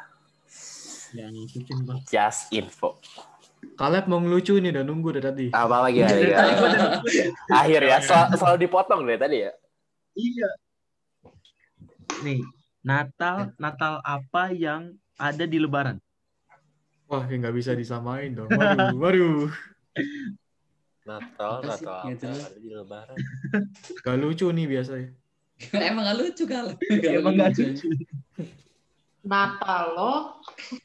[1.11, 1.99] Yang ngikutin bang.
[2.07, 2.97] just info.
[3.73, 5.45] Kaleb mau ngelucu nih, udah nunggu dari tadi.
[5.51, 6.09] Apa lagi ya?
[7.49, 9.51] Akhir ya, sel- selalu dipotong deh tadi ya.
[10.13, 10.49] Iya.
[12.21, 12.39] Nih,
[12.85, 15.97] Natal, Natal apa yang ada di Lebaran?
[17.13, 18.49] Wah, ya nggak bisa disamain dong.
[18.49, 19.45] Waduh, waduh.
[21.05, 21.85] Natal, Apa sih?
[21.85, 23.17] Natal apa ada di Lebaran?
[24.01, 25.09] Gak lucu nih biasanya.
[25.93, 26.73] Emang gak lucu kali.
[27.05, 27.85] Emang nggak lucu.
[29.21, 30.19] Natal loh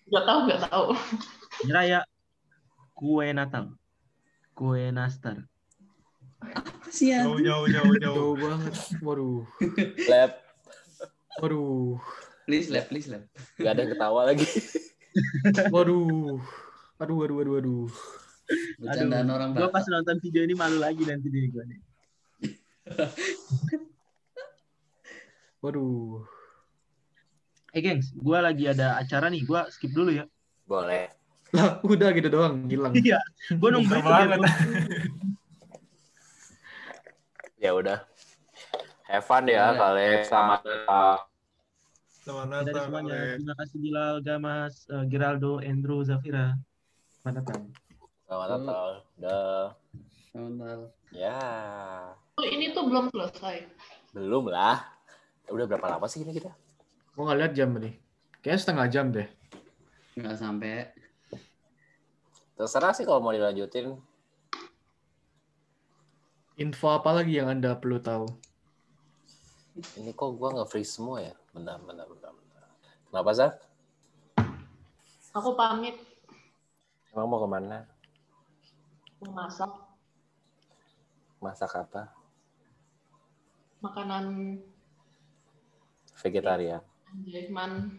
[0.06, 0.86] nggak tahu nggak tahu
[1.66, 2.00] Ini Raya
[2.94, 3.72] kue Natal,
[4.52, 5.48] kue nastar.
[6.84, 7.24] Kasihan.
[7.24, 8.14] Jauh, jauh, jauh, jauh.
[8.14, 8.74] Jauh banget.
[9.00, 9.42] Waduh.
[10.12, 10.32] Lab,
[11.40, 11.96] Waduh.
[12.44, 13.24] Please lab, please lab.
[13.56, 14.44] gak ada yang ketawa lagi.
[15.74, 16.38] Waduh.
[16.98, 17.88] Aduh, aduh, aduh, aduh.
[18.80, 21.80] Bercandaan orang Gue pas nonton video ini malu lagi nanti diri gue nih.
[25.62, 26.24] Waduh.
[27.76, 30.24] Eh gengs, gue lagi ada acara nih, gue skip dulu ya.
[30.64, 31.12] Boleh.
[31.52, 32.92] Lah, udah gitu doang, hilang.
[32.96, 33.20] Iya,
[33.52, 34.04] gue nungguin
[37.58, 38.06] Ya udah.
[39.08, 39.80] Have fun ya Boleh.
[39.80, 40.60] kalian selamat.
[42.28, 43.40] Selamat Natal, semuanya.
[43.40, 46.60] Terima kasih Bilal, Gamas, eh, Geraldo, Andrew, Zafira.
[47.08, 47.62] Selamat datang.
[48.28, 48.88] Selamat Natal.
[49.16, 49.66] Dah.
[50.36, 50.80] Natal.
[51.08, 51.40] Ya.
[52.36, 53.64] Oh, ini tuh belum selesai
[54.12, 54.76] Belum lah.
[55.48, 56.52] Udah berapa lama sih ini kita?
[57.16, 57.96] Gue nggak lihat jam nih.
[58.44, 59.28] Kayaknya setengah jam deh.
[60.20, 60.84] Nggak sampai.
[62.60, 63.96] Terserah sih kalau mau dilanjutin.
[66.60, 68.28] Info apa lagi yang Anda perlu tahu?
[69.96, 71.32] Ini kok gua nge-freeze semua ya?
[71.58, 72.30] Bentar, bentar, bentar.
[72.30, 72.64] bentar.
[73.10, 73.52] Kenapa, Zak?
[75.34, 75.98] Aku pamit
[77.10, 77.82] Emang mau ke mana?
[79.18, 79.66] mau masak
[81.42, 82.14] Masak apa?
[83.82, 84.54] makanan
[86.22, 86.78] Vegetarian.
[87.26, 87.98] Jerman.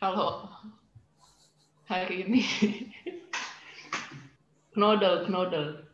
[0.00, 0.48] Kalau
[1.84, 2.40] hari ini
[4.72, 5.84] knodel, knodel,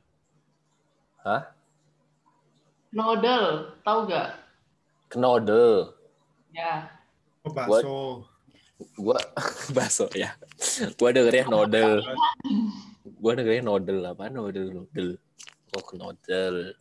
[1.26, 1.42] Hah?
[2.94, 4.38] knodel, tahu gak?
[5.10, 6.01] Knodel.
[6.52, 6.92] Ya,
[7.42, 8.28] Oh, bakso.
[8.94, 9.18] Gua
[9.76, 10.36] bakso ya.
[11.00, 12.04] Gua dengernya nodel.
[13.18, 14.30] Gua dengernya nodel apa?
[14.30, 15.18] Nodel, nodel.
[15.74, 16.76] Oh, knodel.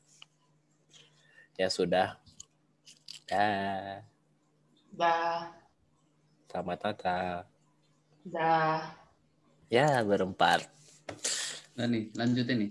[1.58, 2.20] Ya sudah.
[3.32, 4.04] Dah.
[4.92, 5.56] dah,
[6.52, 7.36] Selamat Natal.
[8.28, 8.92] dah.
[9.72, 10.68] Ya, berempat.
[11.80, 12.70] Nah nih, lanjutin nih.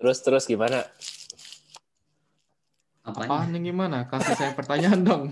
[0.00, 0.88] Terus terus gimana?
[3.02, 3.26] Apanya?
[3.26, 3.98] Apaan yang gimana?
[4.06, 5.22] Kasih saya pertanyaan dong.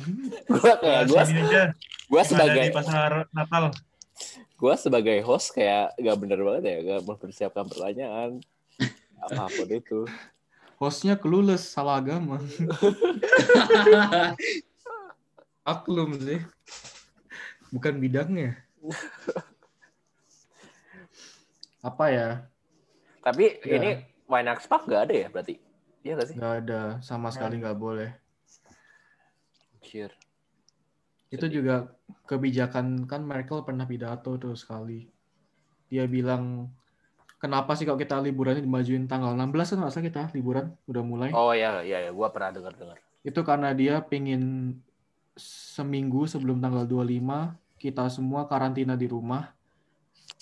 [0.50, 1.06] Gua kayak
[2.10, 3.70] gua sebagai di pasar Natal.
[4.58, 8.42] gua sebagai host kayak gak bener banget ya, gak mempersiapkan pertanyaan.
[9.16, 10.04] Apa pun itu.
[10.76, 12.40] Hostnya clueless, salah agama.
[15.62, 16.40] Aklum sih.
[17.70, 18.58] Bukan bidangnya.
[21.80, 22.28] Apa ya?
[23.20, 23.76] Tapi Ya.
[23.76, 23.90] ini
[24.26, 25.56] Wine Expo gak ada ya berarti?
[26.00, 26.36] Iya gak sih?
[26.36, 28.10] Nggak ada, sama sekali nggak boleh.
[29.84, 30.12] Cheer.
[31.30, 31.94] Itu juga
[32.26, 35.06] kebijakan kan Merkel pernah pidato tuh sekali.
[35.92, 36.72] Dia bilang
[37.38, 41.30] kenapa sih kalau kita liburannya dimajuin tanggal 16 kan masa kita liburan udah mulai.
[41.36, 42.10] Oh ya, ya, ya.
[42.10, 42.98] Gua pernah dengar dengar.
[43.20, 44.74] Itu karena dia pengen
[45.38, 49.56] seminggu sebelum tanggal 25 kita semua karantina di rumah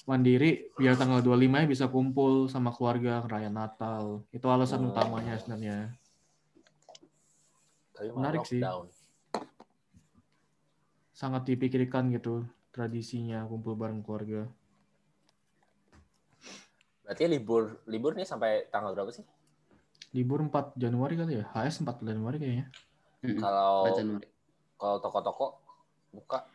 [0.09, 4.25] mandiri biar tanggal 25 -nya bisa kumpul sama keluarga raya Natal.
[4.33, 4.91] Itu alasan Hmm.
[4.91, 5.93] utamanya sebenarnya.
[7.93, 8.57] Tapi Menarik sih.
[8.57, 8.89] lockdown.
[11.13, 14.49] Sangat dipikirkan gitu tradisinya kumpul bareng keluarga.
[17.05, 19.25] Berarti libur libur nih sampai tanggal berapa sih?
[20.17, 21.45] Libur 4 Januari kali ya?
[21.53, 22.67] HS 4 Januari kayaknya.
[23.37, 23.85] Kalau
[24.79, 25.47] kalau toko-toko
[26.15, 26.47] buka,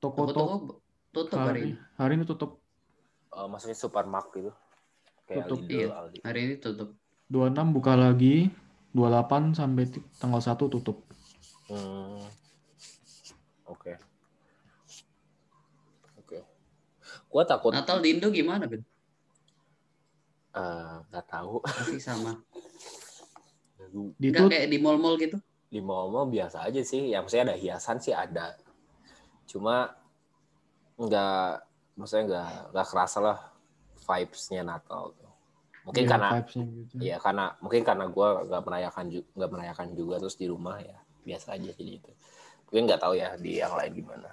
[0.00, 0.80] Toko-toko Toko-toko
[1.12, 1.72] tutup hari hari, ini.
[2.00, 2.50] hari ini tutup.
[3.30, 4.52] Eh, maksudnya supermarket gitu.
[5.24, 5.58] Kayak Tutup.
[5.62, 5.88] Lidl, Iya.
[5.94, 6.18] Aldi.
[6.22, 6.90] Hari ini tutup.
[7.30, 8.50] 26 buka lagi,
[8.90, 9.84] 28 sampai
[10.18, 11.06] tanggal 1 tutup.
[11.70, 12.26] Hmm.
[13.64, 13.94] Oke.
[16.18, 16.38] Oke.
[17.30, 18.82] Gua takut Natal di Indo gimana, Ben?
[20.50, 21.62] eh, nggak tahu.
[21.62, 22.34] Masih sama.
[24.18, 25.38] Di Enggak tut- kayak di mall-mall gitu.
[25.70, 27.14] Di mall-mall biasa aja sih.
[27.14, 28.58] Yang maksudnya ada hiasan sih ada.
[29.46, 29.94] Cuma
[30.98, 31.69] nggak
[32.00, 33.38] maksudnya nggak nggak kerasa lah
[34.08, 35.28] vibes-nya Natal tuh.
[35.84, 36.92] Mungkin iya, karena vibes-nya gitu.
[37.00, 40.96] ya karena mungkin karena gue nggak merayakan juga nggak merayakan juga terus di rumah ya
[41.20, 42.12] biasa aja jadi itu
[42.68, 44.30] mungkin nggak tahu ya di yang lain gimana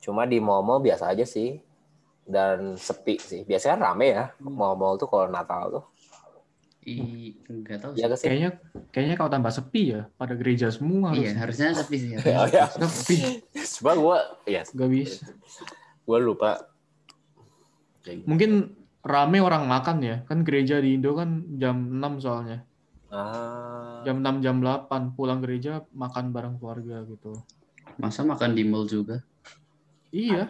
[0.00, 1.60] cuma di mall-mall biasa aja sih
[2.24, 5.84] dan sepi sih biasanya rame ya mall-mall tuh kalau Natal tuh
[6.80, 8.00] I, enggak tahu sih.
[8.00, 8.50] ya gak sih Kayaknya
[8.88, 11.68] kayaknya kalau tambah sepi ya, pada gereja semua Iya, harusnya.
[11.68, 12.10] harusnya sepi sih.
[12.40, 13.16] oh ya Sepi,
[13.52, 15.28] coba gue ya gak bisa.
[16.10, 16.66] Gue lupa
[18.00, 18.26] Kayak gitu.
[18.26, 18.50] Mungkin
[19.00, 20.16] rame orang makan ya.
[20.24, 22.64] Kan gereja di Indo kan jam 6 soalnya.
[23.08, 27.36] ah Jam 6, jam 8 pulang gereja makan bareng keluarga gitu.
[27.96, 29.20] Masa makan di mall juga?
[30.10, 30.48] Iya,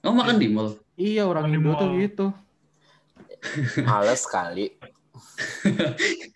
[0.00, 0.80] Oh, makan di mall.
[0.96, 2.26] iya orang Indo tuh gitu.
[3.84, 4.72] males sekali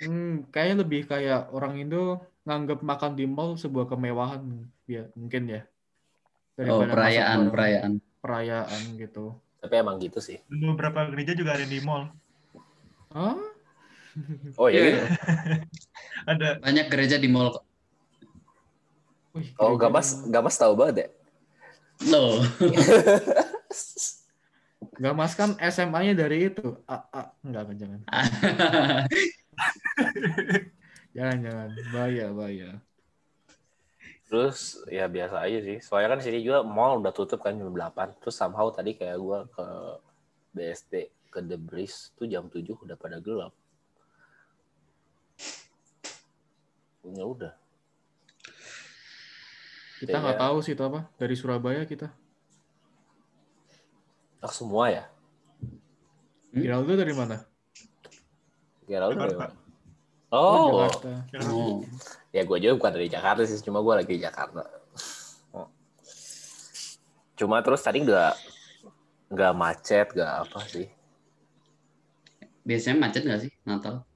[0.00, 4.40] Hmm, kayaknya lebih kayak orang Indo nganggap makan di mall sebuah kemewahan
[4.84, 5.62] ya mungkin ya.
[6.60, 7.52] Oh, Daripada perayaan, masak bareng.
[7.52, 7.92] perayaan.
[8.20, 9.34] Perayaan gitu.
[9.60, 12.08] tapi emang gitu sih beberapa gereja juga ada di mall.
[13.12, 13.36] Hah?
[14.56, 14.88] oh iya Iya.
[14.88, 15.04] gitu?
[16.30, 16.48] Ada.
[16.64, 17.64] Banyak gereja di mall kok.
[19.36, 21.08] Wih, oh gamas gamas tahu banget ya
[22.08, 22.40] Loh.
[25.00, 26.76] Gamas kan SMA-nya dari itu.
[26.88, 28.00] A, a, enggak, jangan.
[31.16, 31.68] Jangan, jangan.
[31.92, 32.70] Bahaya, bahaya.
[34.30, 35.82] Terus ya biasa aja sih.
[35.82, 38.22] Soalnya kan sini juga mall udah tutup kan jam 8.
[38.22, 39.66] Terus somehow tadi kayak gua ke
[40.54, 43.50] BSD ke The Breeze tuh jam 7 udah pada gelap.
[47.10, 47.58] Ya udah.
[49.98, 51.10] Kita nggak tahu sih itu apa.
[51.18, 52.14] Dari Surabaya kita.
[54.40, 55.04] Ah, semua ya.
[56.54, 56.62] Hmm?
[56.64, 57.36] Geraldo dari mana?
[58.86, 59.54] Lu dari mana?
[60.30, 61.10] Oh, Jakarta.
[61.50, 61.82] Oh.
[62.30, 64.62] ya gue juga bukan dari Jakarta sih, cuma gue lagi di Jakarta.
[65.50, 65.66] Oh.
[67.34, 68.34] Cuma terus tadi nggak
[69.34, 70.86] nggak macet, nggak apa sih.
[72.62, 74.06] Biasanya macet nggak sih Natal?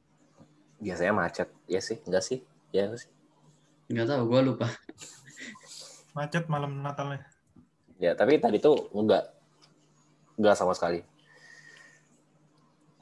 [0.84, 1.48] biasanya macet.
[1.64, 2.44] Ya sih, enggak sih?
[2.68, 3.08] Ya sih.
[3.88, 4.68] Nggak tahu, gue lupa.
[6.16, 7.24] Macet malam Natalnya.
[7.96, 9.32] Ya, tapi tadi tuh enggak
[10.36, 11.00] enggak sama sekali.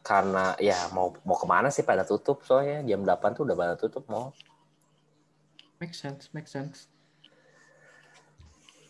[0.03, 3.75] Karena ya mau mau ke mana sih pada tutup soalnya jam 8 tuh udah pada
[3.79, 4.35] tutup mau.
[5.79, 6.91] Make sense, make sense.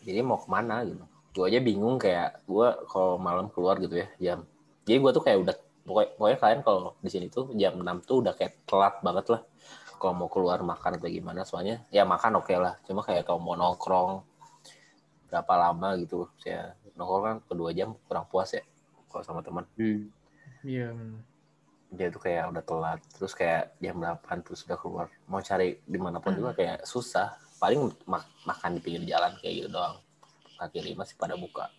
[0.01, 1.05] Jadi mau ke mana gitu.
[1.33, 4.45] Gue aja bingung kayak gue kalau malam keluar gitu ya jam.
[4.89, 5.55] Jadi gue tuh kayak udah
[5.85, 9.41] pokoknya, pokoknya kalian kalau di sini tuh jam 6 tuh udah kayak telat banget lah.
[10.01, 12.77] Kalau mau keluar makan atau gimana soalnya ya makan oke lah.
[12.89, 14.25] Cuma kayak kalau mau nongkrong
[15.29, 18.65] berapa lama gitu saya nongkrong kan kedua jam kurang puas ya
[19.09, 19.65] kalau sama teman.
[19.77, 20.09] Hmm.
[20.63, 20.95] Iya.
[21.93, 25.95] dia tuh kayak udah telat terus kayak jam 8 terus udah keluar mau cari di
[25.95, 30.01] mana pun juga kayak susah paling mak- makan di pinggir jalan kayak gitu doang
[30.57, 31.69] kaki lima sih pada buka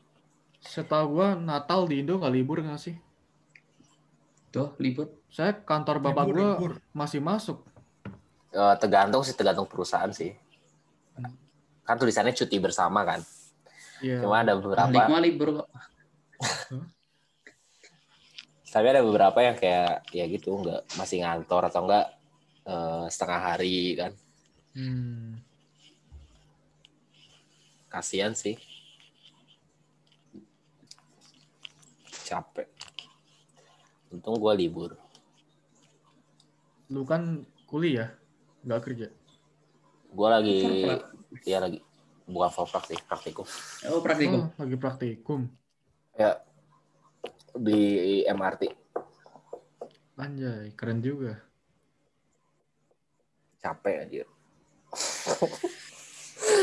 [0.61, 2.97] Setahu gua Natal di Indo nggak libur nggak sih?
[4.49, 5.13] Tuh, libur.
[5.29, 6.73] Saya kantor bapak Libur, gua libur.
[6.91, 7.61] masih masuk.
[8.49, 10.33] Eh, tergantung sih tergantung perusahaan sih
[11.83, 13.21] kan tulisannya cuti bersama kan
[14.01, 14.25] Iya.
[14.25, 15.69] cuma ada beberapa Ligma libur kok.
[18.75, 22.07] Tapi ada beberapa yang kayak ya gitu nggak masih ngantor atau enggak
[22.67, 24.13] eh, setengah hari kan
[24.75, 25.39] Hmm.
[27.87, 28.59] kasihan sih
[32.27, 32.67] capek
[34.11, 34.99] untung gua libur
[36.93, 38.13] Lu kan kuliah,
[38.61, 39.09] nggak kerja.
[40.13, 40.61] Gue lagi,
[41.49, 41.81] ya lagi,
[42.29, 43.49] bukan forprak sih, praktikum.
[43.89, 44.47] Oh, praktikum.
[44.47, 45.49] Oh, lagi praktikum.
[46.15, 46.45] Ya,
[47.55, 47.83] di
[48.25, 48.63] MRT.
[50.15, 51.39] Anjay, keren juga.
[53.59, 54.27] Capek anjir.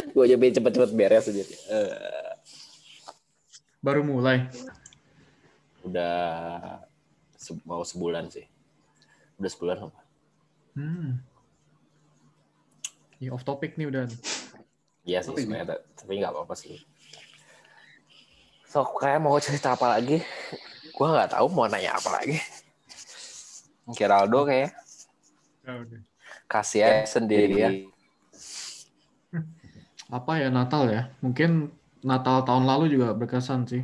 [0.07, 1.43] gue aja pengen cepet-cepet beres aja.
[1.43, 2.31] Eh,
[3.79, 4.45] Baru mulai.
[5.81, 6.13] udah
[7.33, 8.45] se- mau sebulan sih.
[9.35, 9.99] Udah sebulan apa?
[10.77, 11.17] Hmm.
[13.17, 14.05] Ini off topic nih udah.
[15.01, 16.77] Iya sih Tapi- sebenarnya, tapi nggak apa-apa sih.
[18.69, 20.21] So, kayak mau cerita apa lagi?
[20.91, 22.37] Gue nggak tahu mau nanya apa lagi.
[23.91, 24.71] Geraldo kayak
[25.61, 26.01] Ya udah.
[26.47, 27.69] kasihan sendiri ya.
[30.11, 31.07] Apa ya Natal ya?
[31.23, 31.71] Mungkin
[32.03, 33.83] Natal tahun lalu juga berkesan sih.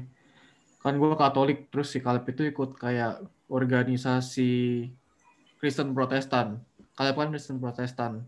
[0.84, 4.88] Kan gue Katolik, terus si Kaleb itu ikut kayak organisasi
[5.60, 6.60] Kristen Protestan.
[6.98, 8.28] Kaleb kan Kristen Protestan.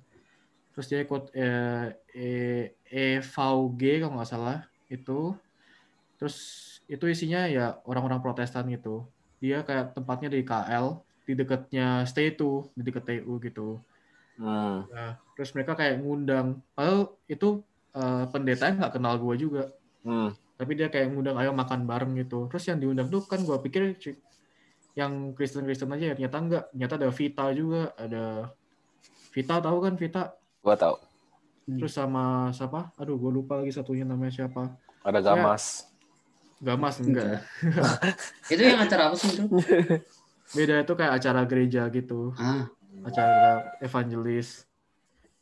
[0.72, 5.36] Terus dia ikut eh, eh, EVG kalau nggak salah itu.
[6.16, 6.38] Terus
[6.90, 9.06] itu isinya ya orang-orang Protestan gitu.
[9.38, 13.78] Dia kayak tempatnya di KL, di dekatnya Stay itu, di dekat TU gitu.
[14.42, 14.90] Hmm.
[14.90, 16.66] Nah, terus mereka kayak ngundang.
[16.74, 17.62] Padahal itu
[17.94, 19.64] eh, pendetanya nggak kenal gue juga.
[20.02, 20.34] Hmm.
[20.58, 22.50] Tapi dia kayak ngundang ayo makan bareng gitu.
[22.50, 23.96] Terus yang diundang tuh kan gue pikir
[24.98, 26.14] yang Kristen-Kristen aja ya.
[26.18, 26.64] Ternyata enggak.
[26.74, 27.94] Ternyata ada Vita juga.
[27.96, 28.24] Ada
[29.30, 30.24] Vita tahu kan Vita?
[30.66, 30.98] Gue tau.
[31.70, 32.90] Terus sama siapa?
[32.98, 34.74] Aduh gue lupa lagi satunya namanya siapa.
[35.06, 35.89] Ada gamas.
[36.60, 37.44] Gamas enggak.
[38.54, 39.48] Itu yang acara apa sih itu?
[40.50, 42.34] Beda itu kayak acara gereja gitu.
[42.36, 42.68] Ah,
[43.06, 44.66] Acara evangelis.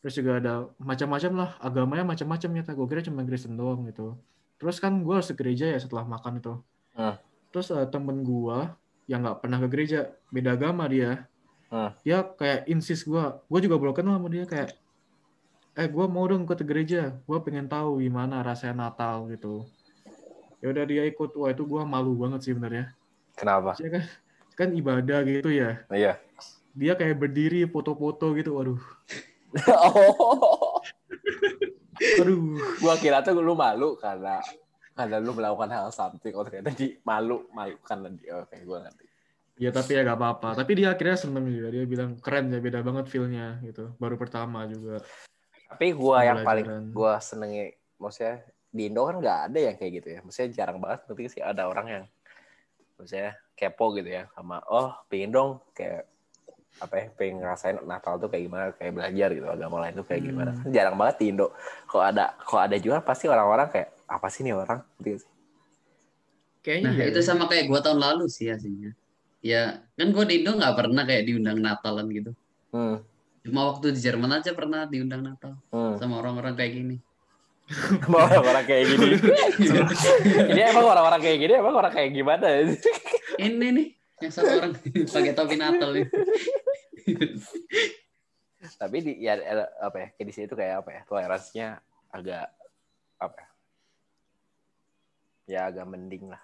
[0.04, 1.50] Terus juga ada macam-macam lah.
[1.58, 2.64] Agamanya macam-macam ya.
[2.76, 4.20] Gue kira cuma Kristen doang gitu.
[4.62, 6.54] Terus kan gue harus ke gereja ya setelah makan itu.
[6.94, 7.16] Hmm.
[7.50, 8.58] Terus eh, temen gue
[9.08, 11.26] yang nggak pernah ke gereja, beda agama dia.
[11.72, 11.96] Hmm.
[12.04, 13.24] Dia kayak insist gue.
[13.48, 14.76] Gue juga belum kenal sama dia kayak,
[15.80, 17.16] eh gue mau dong ikut ke gereja.
[17.24, 19.64] Gue pengen tahu gimana rasanya Natal gitu.
[20.62, 21.34] Ya udah dia ikut.
[21.38, 22.94] Wah itu gue malu banget sih sebenarnya.
[23.38, 23.78] Kenapa?
[23.78, 24.04] Dia kan
[24.58, 25.86] kan ibadah gitu ya.
[25.94, 26.18] Iya.
[26.74, 28.58] Dia kayak berdiri foto-foto gitu.
[28.58, 28.82] Waduh.
[29.58, 30.82] oh,
[32.22, 32.58] Aduh.
[32.82, 34.42] gua kira tuh lu malu karena
[34.98, 36.34] karena lu melakukan hal something.
[36.34, 39.06] Oh ternyata di malu malu karena di oke gua ngerti.
[39.58, 40.50] Ya tapi ya gak apa-apa.
[40.54, 41.74] Tapi dia akhirnya seneng juga.
[41.74, 43.94] Dia bilang keren ya beda banget feel-nya gitu.
[43.98, 45.02] Baru pertama juga.
[45.70, 50.08] Tapi gua yang paling gua senengi maksudnya di Indo kan nggak ada yang kayak gitu
[50.14, 50.20] ya.
[50.22, 52.04] Maksudnya jarang banget tapi sih ada orang yang
[52.98, 56.10] maksudnya kepo gitu ya sama oh pengen dong kayak
[56.78, 60.22] apa ya pengen ngerasain Natal tuh kayak gimana kayak belajar gitu agama lain tuh kayak
[60.26, 60.62] gimana Hmm.
[60.66, 61.48] kan jarang banget di Indo
[61.86, 65.32] kalau ada kalau ada juga pasti orang-orang kayak apa sih nih orang gitu sih
[66.62, 67.06] Kayaknya nah iya.
[67.14, 68.92] itu sama kayak gua tahun lalu sih aslinya.
[69.40, 72.32] Ya, kan gua di Indo nggak pernah kayak diundang Natalan gitu.
[72.76, 72.98] hmm.
[73.48, 75.96] Cuma waktu di Jerman aja pernah diundang Natal Hmm.
[75.96, 76.98] sama orang-orang kayak gini.
[77.68, 79.06] Emang orang-orang kayak gini
[80.56, 82.48] ini emang orang-orang kayak gini emang orang kayak gimana
[83.36, 83.88] Ini nih
[84.24, 84.74] yang satu orang
[85.16, 86.08] pakai topi Natal nih.
[88.82, 91.70] tapi di ya eh, apa ya kayak di sini tuh kayak apa ya toleransinya
[92.12, 92.48] agak
[93.22, 93.50] apa ya
[95.48, 96.42] ya agak mending lah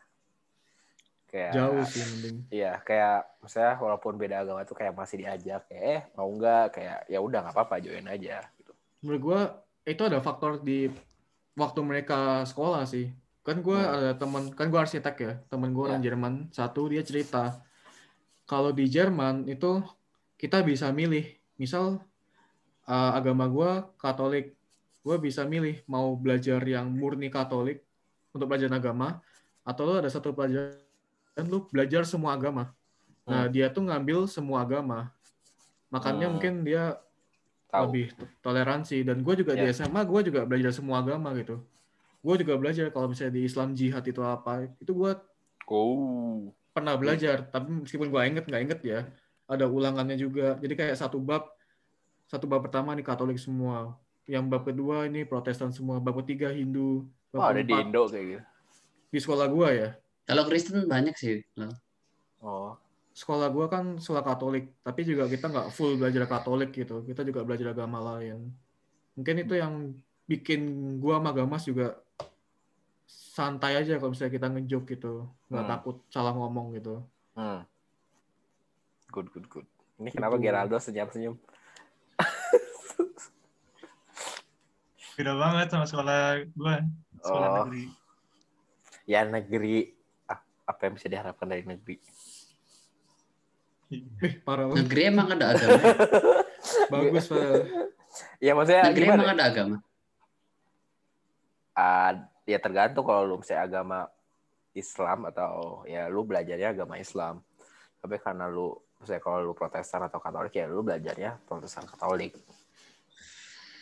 [1.34, 2.36] kayak Jauh sih mending.
[2.54, 7.00] Iya, kayak misalnya walaupun beda agama tuh kayak masih diajak kayak eh mau nggak kayak
[7.10, 8.72] ya udah nggak apa-apa join aja gitu.
[9.02, 9.40] Menurut gua
[9.84, 10.94] itu ada faktor di
[11.54, 13.14] waktu mereka sekolah sih.
[13.44, 13.96] Kan gua Hmm.
[14.00, 15.34] ada teman, kan gua arsitek ya.
[15.52, 16.12] Temen gua orang Ya.
[16.12, 17.60] Jerman, satu dia cerita
[18.48, 19.84] kalau di Jerman itu
[20.40, 21.28] kita bisa milih.
[21.60, 22.00] Misal
[22.88, 24.56] uh, agama gua Katolik,
[25.04, 27.84] gua bisa milih mau belajar yang murni Katolik
[28.32, 29.20] untuk pelajaran agama
[29.64, 32.72] atau lo ada satu pelajaran lu belajar semua agama.
[33.24, 35.08] Nah, dia tuh ngambil semua agama.
[35.88, 36.34] Makanya Hmm.
[36.36, 37.00] mungkin dia
[37.74, 37.84] Tahu.
[37.84, 39.74] lebih to- toleransi dan gue juga di Ya.
[39.74, 41.58] SMA gue juga belajar semua agama gitu
[42.20, 45.12] gue juga belajar kalau misalnya di Islam jihad itu apa itu gue
[45.66, 46.54] Oh.
[46.70, 49.00] pernah belajar tapi meskipun gue inget nggak inget ya
[49.46, 51.50] ada ulangannya juga jadi kayak satu bab
[52.26, 57.10] satu bab pertama nih Katolik semua yang bab kedua ini Protestan semua bab ketiga Hindu
[57.32, 58.44] Oh, bab ada di Indo kayak gitu.
[59.10, 59.90] di sekolah gue ya
[60.24, 61.44] Kalau Kristen banyak sih.
[62.40, 62.80] Oh.
[63.14, 67.46] Sekolah gue kan sekolah Katolik tapi juga kita nggak full belajar Katolik gitu kita juga
[67.46, 68.50] belajar agama lain
[69.14, 69.74] mungkin itu yang
[70.26, 70.62] bikin
[70.98, 72.02] gue sama Gamas juga
[73.06, 75.72] santai aja kalau misalnya kita ngejoke gitu nggak Hmm.
[75.72, 77.66] takut salah ngomong gitu Hmm.
[79.10, 79.66] Good, good, good.
[79.98, 80.46] Ini kenapa Gitu.
[80.48, 81.34] Geraldo senyum-senyum?
[85.14, 86.76] Beda banget sama sekolah gue.
[87.22, 87.56] Sekolah Oh.
[87.62, 87.86] negeri.
[89.06, 89.94] Ya negeri
[90.64, 92.00] apa yang bisa diharapkan dari negeri?
[94.24, 95.78] Eh parah banget Negeri emang ada agama.
[96.94, 97.42] bagus Pak.
[98.40, 99.18] Ya maksudnya Negeri gimana?
[99.20, 99.78] emang ada agama.
[101.74, 102.12] Ah,
[102.46, 104.00] ya tergantung kalau lu misalnya agama
[104.74, 107.42] Islam atau ya lu belajarnya agama Islam.
[108.02, 112.38] Tapi karena lu misalnya kalau lu Protestan atau Katolik ya lu belajarnya Protestan Katolik.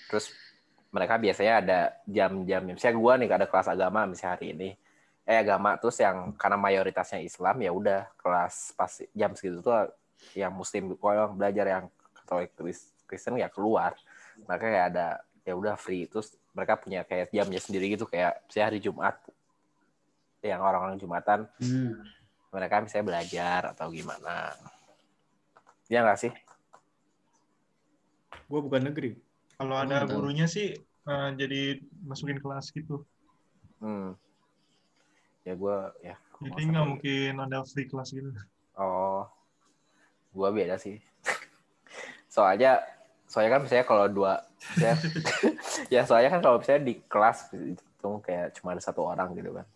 [0.08, 0.32] Terus
[0.92, 4.70] mereka biasanya ada jam-jam misalnya gua nih ada kelas agama misalnya hari ini
[5.24, 9.88] eh agama terus yang karena mayoritasnya Islam ya udah kelas pas jam segitu tuh
[10.34, 13.96] yang muslim kalau yang belajar yang Katolik Kris- Kristen ya keluar
[14.48, 15.08] mereka kayak ada
[15.44, 19.16] ya udah free terus mereka punya kayak jamnya sendiri gitu kayak misalnya hari Jumat
[20.42, 22.02] yang orang-orang Jumatan Hmm.
[22.50, 24.56] mereka misalnya belajar atau gimana
[25.88, 26.32] ya nggak sih
[28.48, 29.16] gue bukan negeri
[29.56, 33.06] Kalau Oh, ada gurunya sih eh, jadi masukin kelas gitu.
[33.78, 34.18] hmm.
[35.44, 38.30] ya gue ya Jadi nggak mungkin ada free kelas gitu.
[38.76, 39.26] oh
[40.32, 40.98] gue beda sih.
[42.32, 42.80] Soalnya
[43.28, 44.44] soalnya kan misalnya kalau dua
[44.76, 44.98] misalnya,
[45.94, 49.68] ya soalnya kan kalau misalnya di kelas itu kayak cuma ada satu orang gitu kan.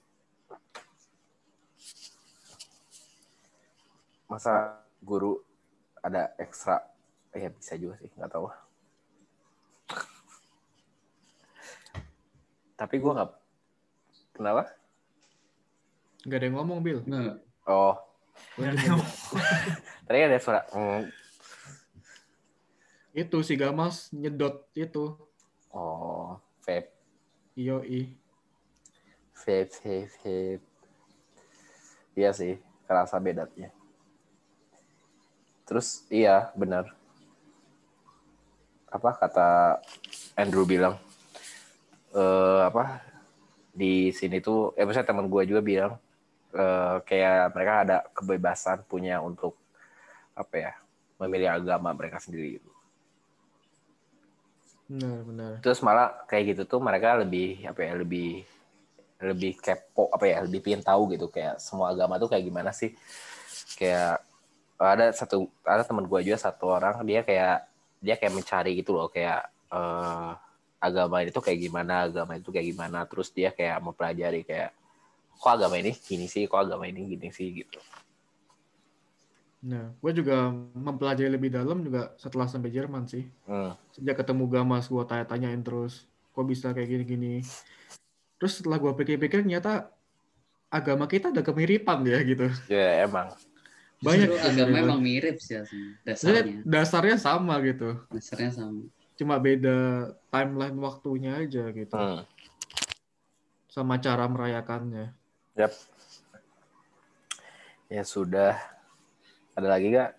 [4.32, 5.40] Masa guru
[6.00, 6.82] ada ekstra?
[7.36, 8.48] Ya bisa juga sih nggak tahu.
[12.76, 13.32] Tapi gue nggak
[14.36, 14.64] kenapa?
[16.26, 17.38] Nggak ada yang ngomong Bill Enggak.
[17.70, 17.96] oh
[20.08, 21.02] Tadi ada suara mm,
[23.16, 25.16] itu si Gamas nyedot itu.
[25.72, 26.36] Oh
[26.68, 26.92] vape.
[27.56, 28.12] Yoi.
[29.32, 30.64] vape vape vape.
[32.16, 33.72] Iya sih kerasa bedanya.
[35.64, 36.92] Terus iya benar.
[38.92, 39.80] Apa kata
[40.36, 41.00] Andrew bilang
[42.16, 43.00] eh apa
[43.76, 46.00] di sini tuh eh misalnya teman gue juga bilang
[46.56, 49.60] eh, kayak mereka ada kebebasan punya untuk
[50.36, 50.74] apa ya
[51.20, 52.60] memilih agama mereka sendiri.
[52.60, 52.72] Gitu.
[54.86, 55.52] benar benar.
[55.66, 58.46] Terus malah kayak gitu tuh mereka lebih apa ya lebih
[59.18, 62.94] lebih kepo apa ya lebih pengen tahu gitu kayak semua agama tuh kayak gimana sih.
[63.80, 64.22] Kayak
[64.76, 67.66] ada satu ada teman gue juga satu orang dia kayak
[68.04, 70.32] dia kayak mencari gitu loh kayak eh,
[70.84, 73.00] agama itu kayak gimana agama itu kayak gimana.
[73.10, 74.70] Terus dia kayak mempelajari kayak
[75.40, 77.80] kok agama ini gini sih kok agama ini gini sih gitu
[79.66, 83.74] nah gue juga mempelajari lebih dalam juga setelah sampai Jerman sih hmm.
[83.98, 86.06] sejak ketemu Gamas gue tanya-tanyain terus
[86.36, 87.42] kok bisa kayak gini-gini
[88.38, 89.90] terus setelah gue pikir-pikir ternyata
[90.70, 93.34] agama kita ada kemiripan ya gitu ya emang
[94.04, 94.86] banyak Justru yang agama mirip.
[94.86, 95.56] emang mirip sih
[96.06, 96.62] dasarnya.
[96.62, 98.86] dasarnya sama gitu Dasarnya sama.
[99.16, 99.78] cuma beda
[100.30, 102.22] timeline waktunya aja gitu hmm.
[103.72, 105.16] sama cara merayakannya
[105.56, 105.72] Yap.
[107.86, 108.58] ya sudah
[109.54, 110.12] ada lagi gak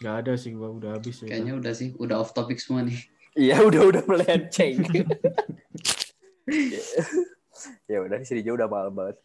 [0.00, 2.98] nggak ada sih gua udah habis ya Kayaknya udah sih, udah off topic semua nih.
[3.32, 4.76] Iya udah udah melenceng.
[7.88, 9.16] ya udah di sini juga udah malam banget.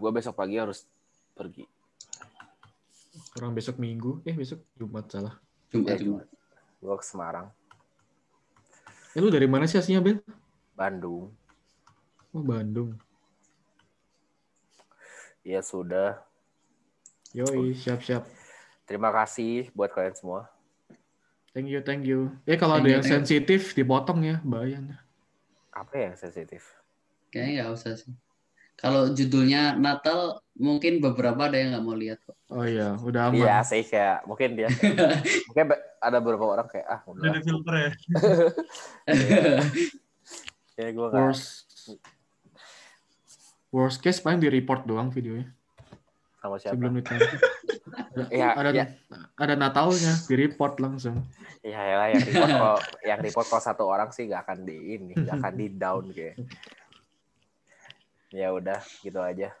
[0.00, 0.88] Gue besok pagi harus
[1.32, 1.68] pergi.
[3.36, 5.36] orang besok minggu eh besok Jumat salah
[5.68, 6.24] Jumat Eh, Jumat.
[6.80, 7.52] Gue ke Semarang,
[9.12, 10.24] eh lu dari mana sih aslinya Bel
[10.76, 11.32] Bandung.
[12.36, 13.00] oh Bandung
[15.46, 16.20] Ya sudah.
[17.30, 18.26] Yoi, siap-siap.
[18.82, 20.50] Terima kasih buat kalian semua.
[21.54, 22.34] Thank you, thank you.
[22.44, 23.12] Eh kalau Thank ada you, yang you.
[23.14, 25.06] sensitif dipotong ya, bahayanya.
[25.70, 26.66] Apa yang sensitif?
[27.30, 28.12] Kayaknya nggak usah sih.
[28.74, 32.36] Kalau judulnya Natal, mungkin beberapa ada yang nggak mau lihat kok.
[32.50, 33.38] Oh iya, udah aman.
[33.38, 34.68] Iya sih kayak mungkin dia
[35.48, 37.90] mungkin be- ada beberapa orang kayak ah Udah udah ada filter ya.
[40.76, 41.66] ya gue nggak Worst
[43.74, 45.56] worst case paling di report doang videonya
[46.46, 46.74] sama siapa.
[46.78, 47.30] sebelum ditaruh.
[48.32, 48.86] Iya, ada iya.
[49.36, 51.20] ada Natalnya di report langsung.
[51.60, 52.76] Iya ya yang report kalau
[53.12, 56.40] yang report kalau satu orang sih gak akan di ini, gak akan di down kayak.
[58.32, 59.52] Ya udah gitu aja.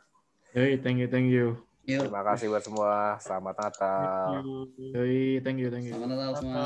[0.56, 1.60] Yoi, thank you, thank you.
[1.84, 3.20] Terima kasih buat semua.
[3.20, 4.40] Selamat Natal.
[4.80, 5.92] Yoi, thank you, thank you.
[5.92, 6.64] selamat Natal semua.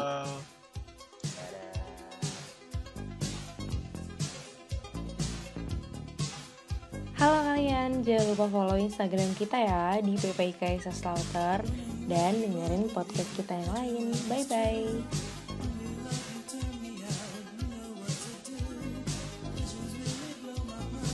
[7.21, 11.61] Halo kalian, jangan lupa follow Instagram kita ya di PPIK Slaughter
[12.09, 14.05] dan dengerin podcast kita yang lain.
[14.25, 15.30] Bye bye.